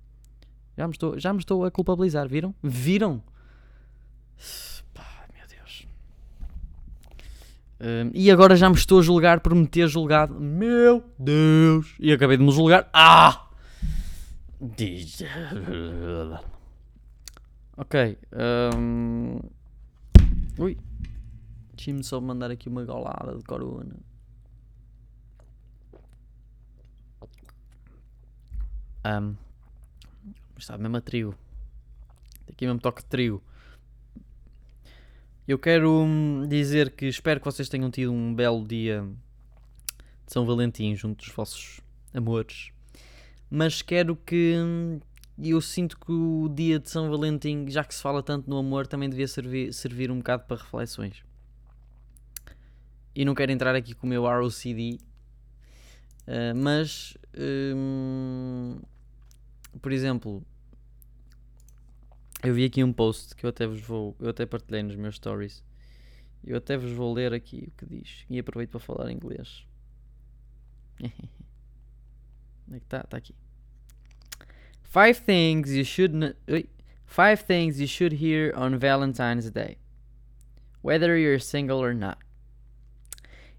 Já 0.77 0.87
me 0.87 0.93
estou, 0.93 1.19
já 1.19 1.33
me 1.33 1.39
estou 1.39 1.65
a 1.65 1.71
culpabilizar, 1.71 2.29
viram? 2.29 2.55
Viram? 2.63 3.23
Pá, 4.93 5.27
meu 5.35 5.47
Deus. 5.49 5.87
Um, 7.81 8.11
e 8.13 8.31
agora 8.31 8.55
já 8.57 8.69
me 8.69 8.77
estou 8.77 8.99
a 8.99 9.03
julgar 9.03 9.41
por 9.41 9.55
me 9.55 9.67
ter 9.67 9.89
julgado. 9.89 10.39
Meu 10.39 11.03
Deus! 11.19 11.95
E 11.99 12.13
acabei 12.13 12.37
de 12.37 12.45
me 12.45 12.53
julgar. 12.53 12.91
Ah! 12.93 13.49
Ok. 17.79 18.19
Um... 18.75 19.39
Ui. 20.59 20.77
Deixa-me 21.75 22.03
só 22.05 22.21
mandar 22.21 22.51
aqui 22.51 22.69
uma 22.69 22.85
golada 22.85 23.37
de 23.37 23.45
corona. 23.45 23.97
Um, 29.07 29.37
está 30.59 30.77
mesmo 30.79 30.97
a 30.97 31.01
trigo. 31.01 31.35
Aqui 32.49 32.67
mesmo 32.67 32.81
toque 32.81 33.03
de 33.03 33.09
trigo. 33.09 33.43
Eu 35.47 35.59
quero 35.59 35.91
hum, 35.91 36.47
dizer 36.49 36.91
que 36.91 37.07
espero 37.07 37.39
que 37.39 37.47
vocês 37.47 37.69
tenham 37.69 37.91
tido 37.91 38.13
um 38.13 38.35
belo 38.35 38.67
dia 38.67 39.03
de 40.27 40.33
São 40.33 40.45
Valentim 40.45 40.95
junto 40.97 41.25
dos 41.25 41.35
vossos 41.35 41.81
amores. 42.13 42.71
Mas 43.51 43.81
quero 43.83 44.17
que. 44.17 44.55
Hum, 44.57 45.01
eu 45.39 45.61
sinto 45.61 45.99
que 45.99 46.11
o 46.11 46.49
dia 46.49 46.79
de 46.81 46.91
São 46.91 47.11
Valentim, 47.11 47.67
já 47.69 47.85
que 47.85 47.95
se 47.95 48.03
fala 48.03 48.23
tanto 48.23 48.49
no 48.49 48.57
amor, 48.57 48.87
também 48.87 49.09
devia 49.09 49.29
servir, 49.29 49.73
servir 49.73 50.11
um 50.11 50.19
bocado 50.19 50.45
para 50.45 50.57
reflexões. 50.57 51.23
E 53.15 53.25
não 53.25 53.35
quero 53.35 53.53
entrar 53.53 53.75
aqui 53.75 53.95
com 53.95 54.07
o 54.07 54.11
meu 54.11 54.25
ROCD, 54.25 54.99
uh, 56.27 56.57
mas. 56.57 57.17
Um, 57.39 58.79
por 59.81 59.93
exemplo, 59.93 60.43
eu 62.43 62.55
vi 62.55 62.65
aqui 62.65 62.83
um 62.85 62.93
post 62.93 63.35
que 63.35 63.45
eu 63.45 63.51
até 63.51 63.67
vos 63.67 63.81
vou, 63.81 64.17
eu 64.21 64.29
até 64.29 64.47
partilhei 64.47 64.83
nos 64.83 64.97
meus 64.97 65.17
stories. 65.17 65.65
Eu 66.45 66.57
até 66.59 66.77
vos 66.77 66.93
vou 66.93 67.13
ler 67.13 67.33
aqui 67.33 67.69
o 67.69 67.71
que 67.73 67.87
diz 67.87 68.25
e 68.31 68.39
aproveito 68.39 68.71
para 68.71 68.81
falar 68.81 69.11
inglês. 69.11 69.67
Onde 71.01 71.13
é 72.77 72.79
que 72.79 72.87
está? 72.87 73.01
Está 73.01 73.17
aqui. 73.17 73.35
Five 74.83 75.23
things 75.23 75.73
you 75.73 75.85
should 75.85 76.37
five 77.05 77.43
things 77.45 77.81
you 77.81 77.89
should 77.89 78.23
hear 78.23 78.55
on 78.57 78.79
Valentine's 78.79 79.51
Day. 79.51 79.79
Whether 80.83 81.17
you're 81.17 81.41
single 81.41 81.83
or 81.83 81.95
not. 81.95 82.19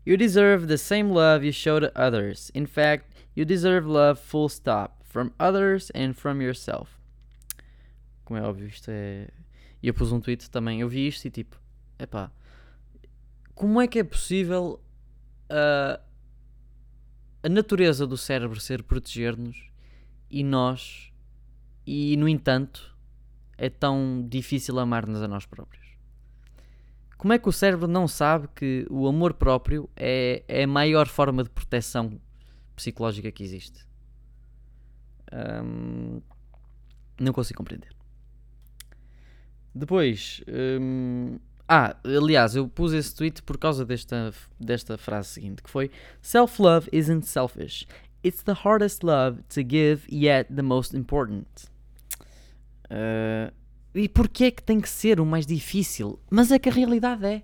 You 0.06 0.16
deserve 0.16 0.68
the 0.68 0.78
same 0.78 1.10
love 1.10 1.44
you 1.44 1.52
show 1.52 1.82
to 1.82 1.92
others. 1.94 2.50
In 2.54 2.66
fact, 2.66 3.12
you 3.36 3.44
deserve 3.44 3.86
love 3.86 4.18
full 4.18 4.48
stop 4.48 4.97
from 5.18 5.32
others 5.40 5.92
and 5.96 6.14
from 6.14 6.44
yourself. 6.44 6.92
Como 8.24 8.40
é 8.40 8.44
óbvio, 8.44 8.68
isto 8.68 8.92
é. 8.92 9.28
E 9.82 9.88
eu 9.88 9.94
pus 9.94 10.12
um 10.12 10.20
tweet 10.20 10.48
também. 10.52 10.82
Eu 10.82 10.88
vi 10.88 11.08
isto 11.08 11.26
e 11.26 11.32
tipo, 11.32 11.60
epá, 11.98 12.32
como 13.56 13.82
é 13.82 13.88
que 13.88 13.98
é 13.98 14.04
possível 14.04 14.80
a, 15.50 16.00
a 17.42 17.50
natureza 17.50 18.06
do 18.06 18.16
cérebro 18.16 18.60
ser 18.60 18.84
proteger-nos 18.84 19.72
e 20.30 20.44
nós, 20.44 21.12
e 21.84 22.16
no 22.16 22.30
entanto, 22.30 22.96
é 23.58 23.70
tão 23.70 24.24
difícil 24.30 24.78
amar-nos 24.78 25.24
a 25.24 25.28
nós 25.28 25.48
próprios? 25.48 25.88
Como 27.18 27.34
é 27.34 27.40
que 27.40 27.50
o 27.50 27.52
cérebro 27.52 27.88
não 27.88 28.08
sabe 28.08 28.48
que 28.50 28.86
o 28.88 29.08
amor 29.08 29.34
próprio 29.34 29.90
é, 29.96 30.44
é 30.48 30.66
a 30.66 30.68
maior 30.68 31.08
forma 31.08 31.44
de 31.44 31.50
proteção 31.50 32.22
psicológica 32.76 33.32
que 33.32 33.44
existe? 33.44 33.87
Um, 35.34 36.22
não 37.20 37.34
consigo 37.34 37.58
compreender. 37.58 37.90
Depois, 39.74 40.42
hum, 40.48 41.38
ah, 41.68 41.96
aliás, 42.04 42.56
eu 42.56 42.68
pus 42.68 42.94
esse 42.94 43.14
tweet 43.14 43.44
por 43.44 43.58
causa 43.58 43.86
desta, 43.86 44.34
desta 44.60 44.98
frase 44.98 45.30
seguinte, 45.30 45.62
que 45.62 45.70
foi 45.70 45.92
Self-love 46.22 46.90
isn't 46.94 47.26
selfish. 47.26 47.86
It's 48.24 48.42
the 48.44 48.54
hardest 48.54 49.04
love 49.04 49.44
to 49.50 49.62
give, 49.62 50.08
yet 50.10 50.54
the 50.54 50.62
most 50.62 50.96
important. 50.96 51.48
Uh, 52.86 53.54
e 53.94 54.08
porquê 54.08 54.46
é 54.46 54.52
que 54.52 54.64
tem 54.64 54.80
que 54.80 54.90
ser 54.90 55.20
o 55.20 55.26
mais 55.26 55.46
difícil? 55.46 56.20
Mas 56.30 56.52
é 56.52 56.60
que 56.60 56.70
a 56.70 56.72
realidade 56.72 57.26
é. 57.26 57.44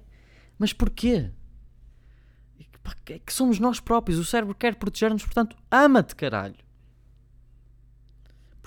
Mas 0.58 0.72
porquê? 0.72 1.30
É 3.10 3.20
que 3.20 3.34
somos 3.34 3.60
nós 3.60 3.80
próprios. 3.80 4.20
O 4.20 4.26
cérebro 4.26 4.56
quer 4.56 4.76
proteger-nos, 4.76 5.24
portanto, 5.24 5.56
ama-te, 5.70 6.16
caralho. 6.16 6.56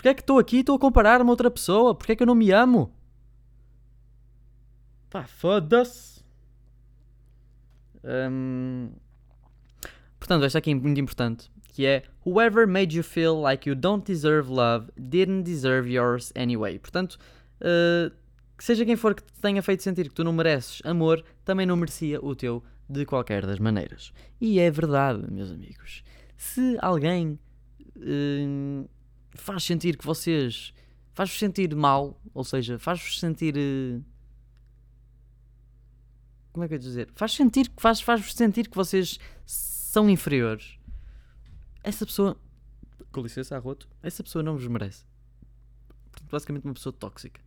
Porquê 0.07 0.11
é 0.11 0.15
que 0.15 0.23
estou 0.23 0.39
aqui 0.39 0.57
e 0.59 0.61
estou 0.61 0.77
a 0.77 0.79
comparar-me 0.79 1.29
a 1.29 1.31
outra 1.33 1.51
pessoa? 1.51 1.93
Porquê 1.93 2.13
é 2.13 2.17
que 2.17 2.23
eu 2.23 2.29
não 2.29 2.37
me 2.37 2.53
amo? 2.53 2.95
Pá, 5.11 5.25
foda-se. 5.25 6.25
Um, 8.05 8.93
portanto, 10.17 10.45
esta 10.45 10.59
aqui 10.59 10.71
é 10.71 10.75
muito 10.77 11.01
importante. 11.01 11.51
Que 11.73 11.85
é 11.87 12.05
Whoever 12.25 12.69
made 12.69 12.97
you 12.97 13.03
feel 13.03 13.43
like 13.43 13.69
you 13.69 13.75
don't 13.75 14.07
deserve 14.07 14.49
love 14.49 14.93
didn't 14.97 15.43
deserve 15.43 15.93
yours 15.93 16.33
anyway. 16.37 16.79
Portanto, 16.79 17.19
uh, 17.61 18.15
que 18.57 18.65
seja 18.65 18.85
quem 18.85 18.95
for 18.95 19.13
que 19.13 19.25
te 19.25 19.41
tenha 19.41 19.61
feito 19.61 19.83
sentir 19.83 20.09
que 20.09 20.15
tu 20.15 20.23
não 20.23 20.33
mereces 20.33 20.81
amor, 20.85 21.25
também 21.45 21.67
não 21.67 21.75
merecia 21.75 22.25
o 22.25 22.37
teu 22.37 22.63
de 22.89 23.05
qualquer 23.05 23.45
das 23.45 23.59
maneiras. 23.59 24.13
E 24.41 24.61
é 24.61 24.71
verdade, 24.71 25.29
meus 25.33 25.51
amigos. 25.51 26.05
Se 26.37 26.79
alguém 26.81 27.41
uh, 27.97 28.89
faz 29.37 29.65
sentir 29.65 29.97
que 29.97 30.05
vocês. 30.05 30.73
faz-vos 31.15 31.39
sentir 31.39 31.75
mal, 31.75 32.21
ou 32.35 32.45
seja, 32.45 32.79
faz-vos 32.79 33.19
sentir. 33.19 33.57
Uh, 33.57 34.05
como 36.53 36.65
é 36.65 36.69
que 36.69 36.75
eu 36.75 36.77
ia 36.77 36.83
dizer? 36.83 37.09
Faz 37.15 37.33
sentir 37.33 37.71
faz, 37.77 38.01
faz 38.01 38.33
sentir 38.33 38.69
que 38.69 38.77
vocês 38.77 39.19
são 39.45 40.09
inferiores. 40.09 40.79
Essa 41.83 42.07
pessoa, 42.07 42.37
com 43.13 43.21
licença, 43.21 43.57
arroto, 43.57 43.89
essa 44.03 44.23
pessoa 44.23 44.43
não 44.43 44.57
vos 44.57 44.67
merece. 44.67 45.05
Basicamente, 46.31 46.65
uma 46.65 46.75
pessoa 46.75 46.93
tóxica. 46.93 47.41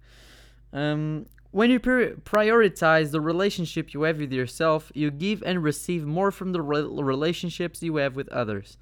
Um, 0.71 1.25
when 1.51 1.71
you 1.71 1.79
prioritize 2.23 3.11
the 3.11 3.19
relationship 3.19 3.93
you 3.93 4.05
have 4.05 4.19
with 4.19 4.31
yourself, 4.31 4.91
you 4.95 5.11
give 5.11 5.43
and 5.43 5.61
receive 5.63 6.05
more 6.05 6.31
from 6.31 6.51
the 6.51 6.61
relationships 6.61 7.81
you 7.81 7.97
have 7.97 8.15
with 8.15 8.27
others. 8.31 8.77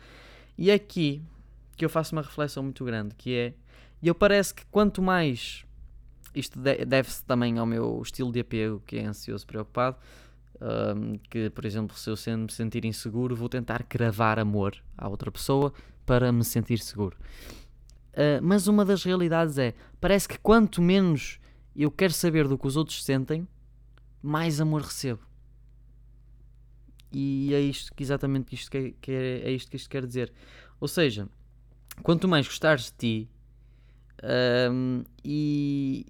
E 0.57 0.71
aqui 0.71 1.23
que 1.77 1.85
eu 1.85 1.89
faço 1.89 2.15
uma 2.15 2.23
reflexão 2.23 2.63
muito 2.63 2.83
grande, 2.83 3.15
que 3.15 3.33
é, 3.35 3.53
eu 4.01 4.15
parece 4.15 4.53
que 4.53 4.65
quanto 4.65 5.01
mais 5.01 5.63
isto 6.33 6.59
deve-se 6.59 7.23
também 7.23 7.57
ao 7.57 7.65
meu 7.65 8.01
estilo 8.03 8.31
de 8.31 8.39
apego, 8.39 8.81
que 8.85 8.97
é 8.97 9.05
ansioso, 9.05 9.45
preocupado. 9.45 9.97
Um, 10.59 11.17
que, 11.29 11.51
por 11.51 11.65
exemplo, 11.65 11.95
se 11.95 12.09
eu 12.09 12.37
me 12.37 12.51
sentir 12.51 12.83
inseguro, 12.83 13.35
vou 13.35 13.47
tentar 13.47 13.83
cravar 13.83 14.39
amor 14.39 14.75
à 14.97 15.07
outra 15.07 15.31
pessoa 15.31 15.71
para 16.05 16.31
me 16.31 16.43
sentir 16.43 16.79
seguro. 16.79 17.15
Uh, 18.13 18.41
mas 18.41 18.67
uma 18.67 18.83
das 18.83 19.03
realidades 19.03 19.57
é: 19.57 19.75
parece 20.01 20.27
que 20.27 20.37
quanto 20.39 20.81
menos 20.81 21.39
eu 21.75 21.91
quero 21.91 22.13
saber 22.13 22.47
do 22.47 22.57
que 22.57 22.65
os 22.65 22.75
outros 22.75 23.03
sentem, 23.03 23.47
mais 24.21 24.59
amor 24.59 24.81
recebo. 24.81 25.21
E 27.11 27.53
é 27.53 27.61
isto 27.61 27.93
que 27.93 28.03
exatamente 28.03 28.53
isto 28.53 28.69
que, 28.69 28.95
que 28.99 29.11
é, 29.11 29.41
é 29.45 29.51
isto 29.51 29.69
que 29.69 29.77
isto 29.77 29.89
quer 29.89 30.05
dizer. 30.05 30.33
Ou 30.79 30.87
seja, 30.87 31.29
quanto 32.03 32.27
mais 32.27 32.47
gostares 32.47 32.85
de 32.85 32.91
ti, 32.97 33.29
um, 34.71 35.03
e 35.23 36.05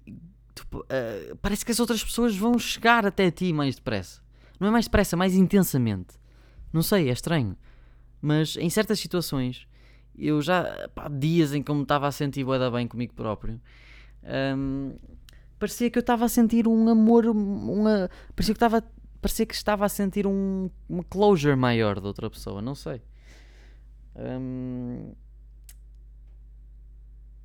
uh, 0.74 1.36
parece 1.42 1.64
que 1.64 1.72
as 1.72 1.80
outras 1.80 2.02
pessoas 2.02 2.36
vão 2.36 2.58
chegar 2.58 3.06
até 3.06 3.30
ti 3.30 3.52
mais 3.52 3.76
depressa. 3.76 4.20
Não 4.58 4.68
é 4.68 4.70
mais 4.70 4.86
depressa, 4.86 5.16
mais 5.16 5.34
intensamente. 5.34 6.18
Não 6.72 6.82
sei, 6.82 7.08
é 7.08 7.12
estranho. 7.12 7.56
Mas 8.20 8.56
em 8.56 8.68
certas 8.68 8.98
situações, 8.98 9.66
eu 10.16 10.42
já. 10.42 10.88
Pá, 10.94 11.08
dias 11.08 11.54
em 11.54 11.62
que 11.62 11.70
eu 11.70 11.74
me 11.74 11.82
estava 11.82 12.08
a 12.08 12.12
sentir 12.12 12.44
boeda 12.44 12.70
bem 12.70 12.86
comigo 12.88 13.14
próprio, 13.14 13.60
um, 14.56 14.96
parecia 15.58 15.90
que 15.90 15.98
eu 15.98 16.00
estava 16.00 16.24
a 16.24 16.28
sentir 16.28 16.66
um 16.66 16.88
amor. 16.88 17.26
Uma, 17.26 18.10
parecia 18.34 18.54
que 18.54 18.56
estava. 18.56 18.82
Parecia 19.20 19.46
que 19.46 19.54
estava 19.54 19.84
a 19.84 19.88
sentir 19.88 20.26
um, 20.26 20.70
uma 20.88 21.02
closure 21.02 21.56
maior 21.56 22.00
da 22.00 22.06
outra 22.06 22.30
pessoa, 22.30 22.62
não 22.62 22.74
sei. 22.74 23.02
Um, 24.14 25.12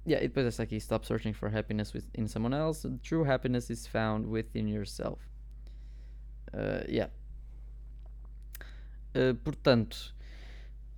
Yeah, 0.05 0.23
e 0.23 0.27
depois 0.27 0.45
essa 0.45 0.63
aqui, 0.63 0.77
stop 0.77 1.05
searching 1.05 1.33
for 1.33 1.49
happiness 1.49 1.93
in 2.17 2.27
someone 2.27 2.53
else. 2.53 2.87
True 3.01 3.23
happiness 3.23 3.69
is 3.69 3.87
found 3.87 4.27
within 4.27 4.67
yourself. 4.67 5.19
Uh, 6.53 6.83
yeah. 6.89 7.09
Uh, 9.15 9.33
portanto, 9.35 10.13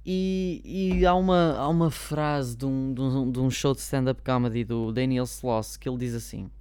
E, 0.05 0.61
e 0.63 1.05
há, 1.05 1.15
uma, 1.15 1.57
há 1.57 1.67
uma 1.67 1.89
frase 1.89 2.55
de 2.55 2.63
um, 2.65 2.93
de 2.93 3.01
um, 3.01 3.31
de 3.31 3.39
um 3.39 3.49
show 3.49 3.73
de 3.73 3.81
stand-up 3.81 4.21
comedy 4.21 4.63
do 4.63 4.91
Daniel 4.91 5.23
Sloss 5.23 5.77
que 5.77 5.89
ele 5.89 5.97
diz 5.97 6.13
assim: 6.13 6.51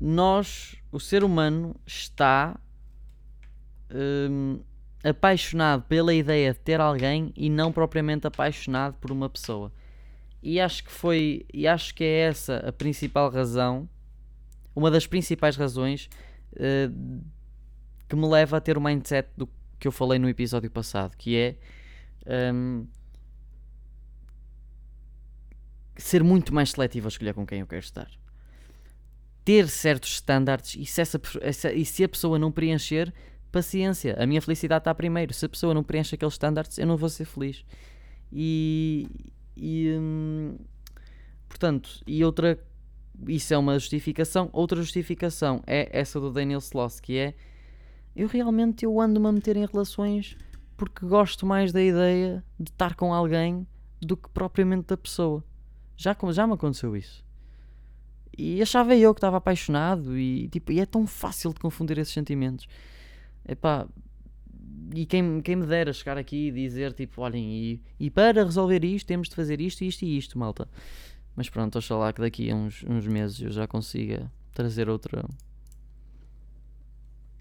Nós, 0.00 0.74
o 0.90 0.98
ser 0.98 1.22
humano, 1.22 1.76
está 1.86 2.58
hum, 4.28 4.58
apaixonado 5.04 5.84
pela 5.84 6.12
ideia 6.12 6.52
de 6.52 6.58
ter 6.58 6.80
alguém 6.80 7.32
e 7.36 7.48
não 7.48 7.70
propriamente 7.70 8.26
apaixonado 8.26 8.94
por 8.94 9.12
uma 9.12 9.30
pessoa. 9.30 9.72
E 10.42 10.60
acho 10.60 10.84
que 10.84 10.90
foi, 10.90 11.46
e 11.52 11.68
acho 11.68 11.94
que 11.94 12.02
é 12.02 12.20
essa 12.20 12.56
a 12.68 12.72
principal 12.72 13.30
razão, 13.30 13.88
uma 14.74 14.90
das 14.90 15.06
principais 15.06 15.56
razões 15.56 16.08
uh, 16.54 17.22
que 18.08 18.16
me 18.16 18.26
leva 18.26 18.56
a 18.56 18.60
ter 18.60 18.76
o 18.76 18.80
mindset 18.80 19.28
do 19.36 19.48
que 19.78 19.86
eu 19.86 19.92
falei 19.92 20.18
no 20.18 20.28
episódio 20.28 20.70
passado, 20.70 21.16
que 21.16 21.36
é 21.36 21.56
um, 22.54 22.86
ser 25.96 26.22
muito 26.22 26.54
mais 26.54 26.70
seletivo 26.70 27.06
a 27.06 27.10
escolher 27.10 27.34
com 27.34 27.46
quem 27.46 27.60
eu 27.60 27.66
quero 27.66 27.82
estar. 27.82 28.10
Ter 29.44 29.68
certos 29.68 30.12
standards 30.12 30.76
e 30.76 30.86
se, 30.86 31.00
essa, 31.00 31.72
e 31.72 31.84
se 31.84 32.04
a 32.04 32.08
pessoa 32.08 32.38
não 32.38 32.52
preencher, 32.52 33.12
paciência. 33.50 34.16
A 34.18 34.26
minha 34.26 34.40
felicidade 34.40 34.82
está 34.82 34.94
primeiro. 34.94 35.34
Se 35.34 35.44
a 35.44 35.48
pessoa 35.48 35.74
não 35.74 35.82
preenche 35.82 36.14
aqueles 36.14 36.34
standards, 36.34 36.78
eu 36.78 36.86
não 36.86 36.96
vou 36.96 37.08
ser 37.08 37.24
feliz. 37.24 37.64
E. 38.32 39.08
e 39.56 39.96
hum, 39.98 40.56
portanto, 41.48 42.00
e 42.06 42.24
outra. 42.24 42.58
Isso 43.28 43.54
é 43.54 43.58
uma 43.58 43.78
justificação. 43.78 44.48
Outra 44.52 44.80
justificação 44.80 45.62
é 45.66 45.88
essa 45.92 46.18
do 46.18 46.32
Daniel 46.32 46.58
Sloss, 46.58 46.98
que 46.98 47.18
é. 47.18 47.34
Eu 48.16 48.26
realmente 48.26 48.84
eu 48.84 49.00
ando-me 49.00 49.28
a 49.28 49.32
meter 49.32 49.56
em 49.56 49.64
relações 49.64 50.36
porque 50.76 51.06
gosto 51.06 51.46
mais 51.46 51.72
da 51.72 51.80
ideia 51.80 52.44
de 52.58 52.70
estar 52.70 52.96
com 52.96 53.14
alguém 53.14 53.66
do 54.00 54.16
que 54.16 54.28
propriamente 54.30 54.88
da 54.88 54.96
pessoa. 54.96 55.44
Já, 55.96 56.16
já 56.32 56.46
me 56.46 56.54
aconteceu 56.54 56.96
isso. 56.96 57.24
E 58.36 58.60
achava 58.60 58.96
eu 58.96 59.14
que 59.14 59.18
estava 59.18 59.36
apaixonado 59.36 60.18
e, 60.18 60.48
tipo, 60.48 60.72
e 60.72 60.80
é 60.80 60.86
tão 60.86 61.06
fácil 61.06 61.52
de 61.52 61.60
confundir 61.60 61.98
esses 61.98 62.12
sentimentos. 62.12 62.66
Epá, 63.46 63.86
e 64.94 65.06
quem, 65.06 65.40
quem 65.40 65.56
me 65.56 65.66
dera 65.66 65.92
chegar 65.92 66.18
aqui 66.18 66.48
e 66.48 66.50
dizer 66.50 66.92
tipo, 66.92 67.22
olhem, 67.22 67.44
e, 67.44 67.82
e 67.98 68.10
para 68.10 68.44
resolver 68.44 68.84
isto 68.84 69.06
temos 69.06 69.28
de 69.28 69.34
fazer 69.34 69.60
isto, 69.60 69.82
isto 69.84 70.04
e 70.04 70.16
isto, 70.16 70.38
malta. 70.38 70.68
Mas 71.34 71.48
pronto, 71.48 71.78
oxalá 71.78 72.12
que 72.12 72.20
daqui 72.20 72.50
a 72.50 72.54
uns, 72.54 72.84
uns 72.88 73.06
meses 73.06 73.40
eu 73.40 73.50
já 73.50 73.66
consiga 73.66 74.30
trazer 74.52 74.88
outra. 74.88 75.24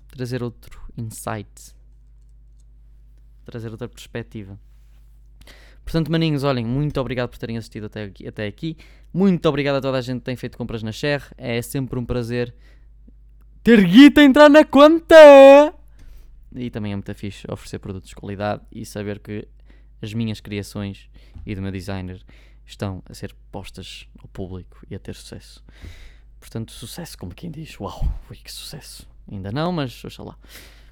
trazer 0.10 0.41
outro 0.43 0.80
insight 0.97 1.73
trazer 3.45 3.69
outra 3.69 3.88
perspectiva. 3.88 4.58
Portanto, 5.84 6.12
maninhos, 6.12 6.43
olhem, 6.43 6.65
muito 6.65 6.99
obrigado 7.01 7.30
por 7.30 7.38
terem 7.38 7.58
assistido 7.58 7.88
até 7.88 8.04
aqui, 8.04 8.27
até 8.27 8.47
aqui. 8.47 8.77
Muito 9.13 9.47
obrigado 9.49 9.75
a 9.75 9.82
toda 9.82 9.97
a 9.97 10.01
gente 10.01 10.19
que 10.19 10.25
tem 10.25 10.36
feito 10.36 10.58
compras 10.58 10.84
na 10.84 10.91
Share. 10.91 11.23
É 11.38 11.62
sempre 11.62 11.99
um 11.99 12.06
prazer 12.06 12.54
ter 13.63 13.84
guita 13.86 14.23
entrar 14.23 14.49
na 14.49 14.63
conta. 14.63 15.15
E 16.55 16.69
também 16.69 16.91
é 16.91 16.95
muito 16.95 17.13
fixe 17.15 17.45
oferecer 17.49 17.79
produtos 17.79 18.09
de 18.09 18.15
qualidade 18.15 18.61
e 18.71 18.85
saber 18.85 19.19
que 19.19 19.47
as 20.01 20.13
minhas 20.13 20.39
criações 20.41 21.09
e 21.45 21.55
do 21.55 21.61
meu 21.61 21.71
designer 21.71 22.21
estão 22.65 23.03
a 23.05 23.13
ser 23.13 23.35
postas 23.51 24.07
ao 24.19 24.27
público 24.27 24.85
e 24.89 24.95
a 24.95 24.99
ter 24.99 25.15
sucesso. 25.15 25.63
Portanto, 26.39 26.71
sucesso, 26.71 27.17
como 27.17 27.33
quem 27.33 27.51
diz. 27.51 27.79
Uau, 27.79 28.03
ui, 28.29 28.37
que 28.37 28.51
sucesso. 28.51 29.07
Ainda 29.31 29.51
não, 29.51 29.71
mas 29.71 30.03
oxalá. 30.03 30.37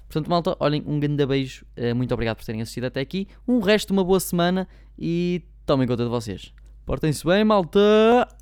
Portanto, 0.06 0.28
malta, 0.28 0.56
olhem, 0.60 0.82
um 0.86 0.98
grande 0.98 1.24
beijo. 1.26 1.64
Eh, 1.76 1.92
muito 1.92 2.12
obrigado 2.14 2.36
por 2.36 2.44
terem 2.44 2.62
assistido 2.62 2.84
até 2.84 3.00
aqui. 3.00 3.28
Um 3.46 3.60
resto 3.60 3.88
de 3.88 3.92
uma 3.92 4.04
boa 4.04 4.20
semana 4.20 4.66
e 4.98 5.42
tomem 5.66 5.86
conta 5.86 6.04
de 6.04 6.10
vocês. 6.10 6.52
Portem-se 6.84 7.24
bem, 7.24 7.44
malta! 7.44 8.38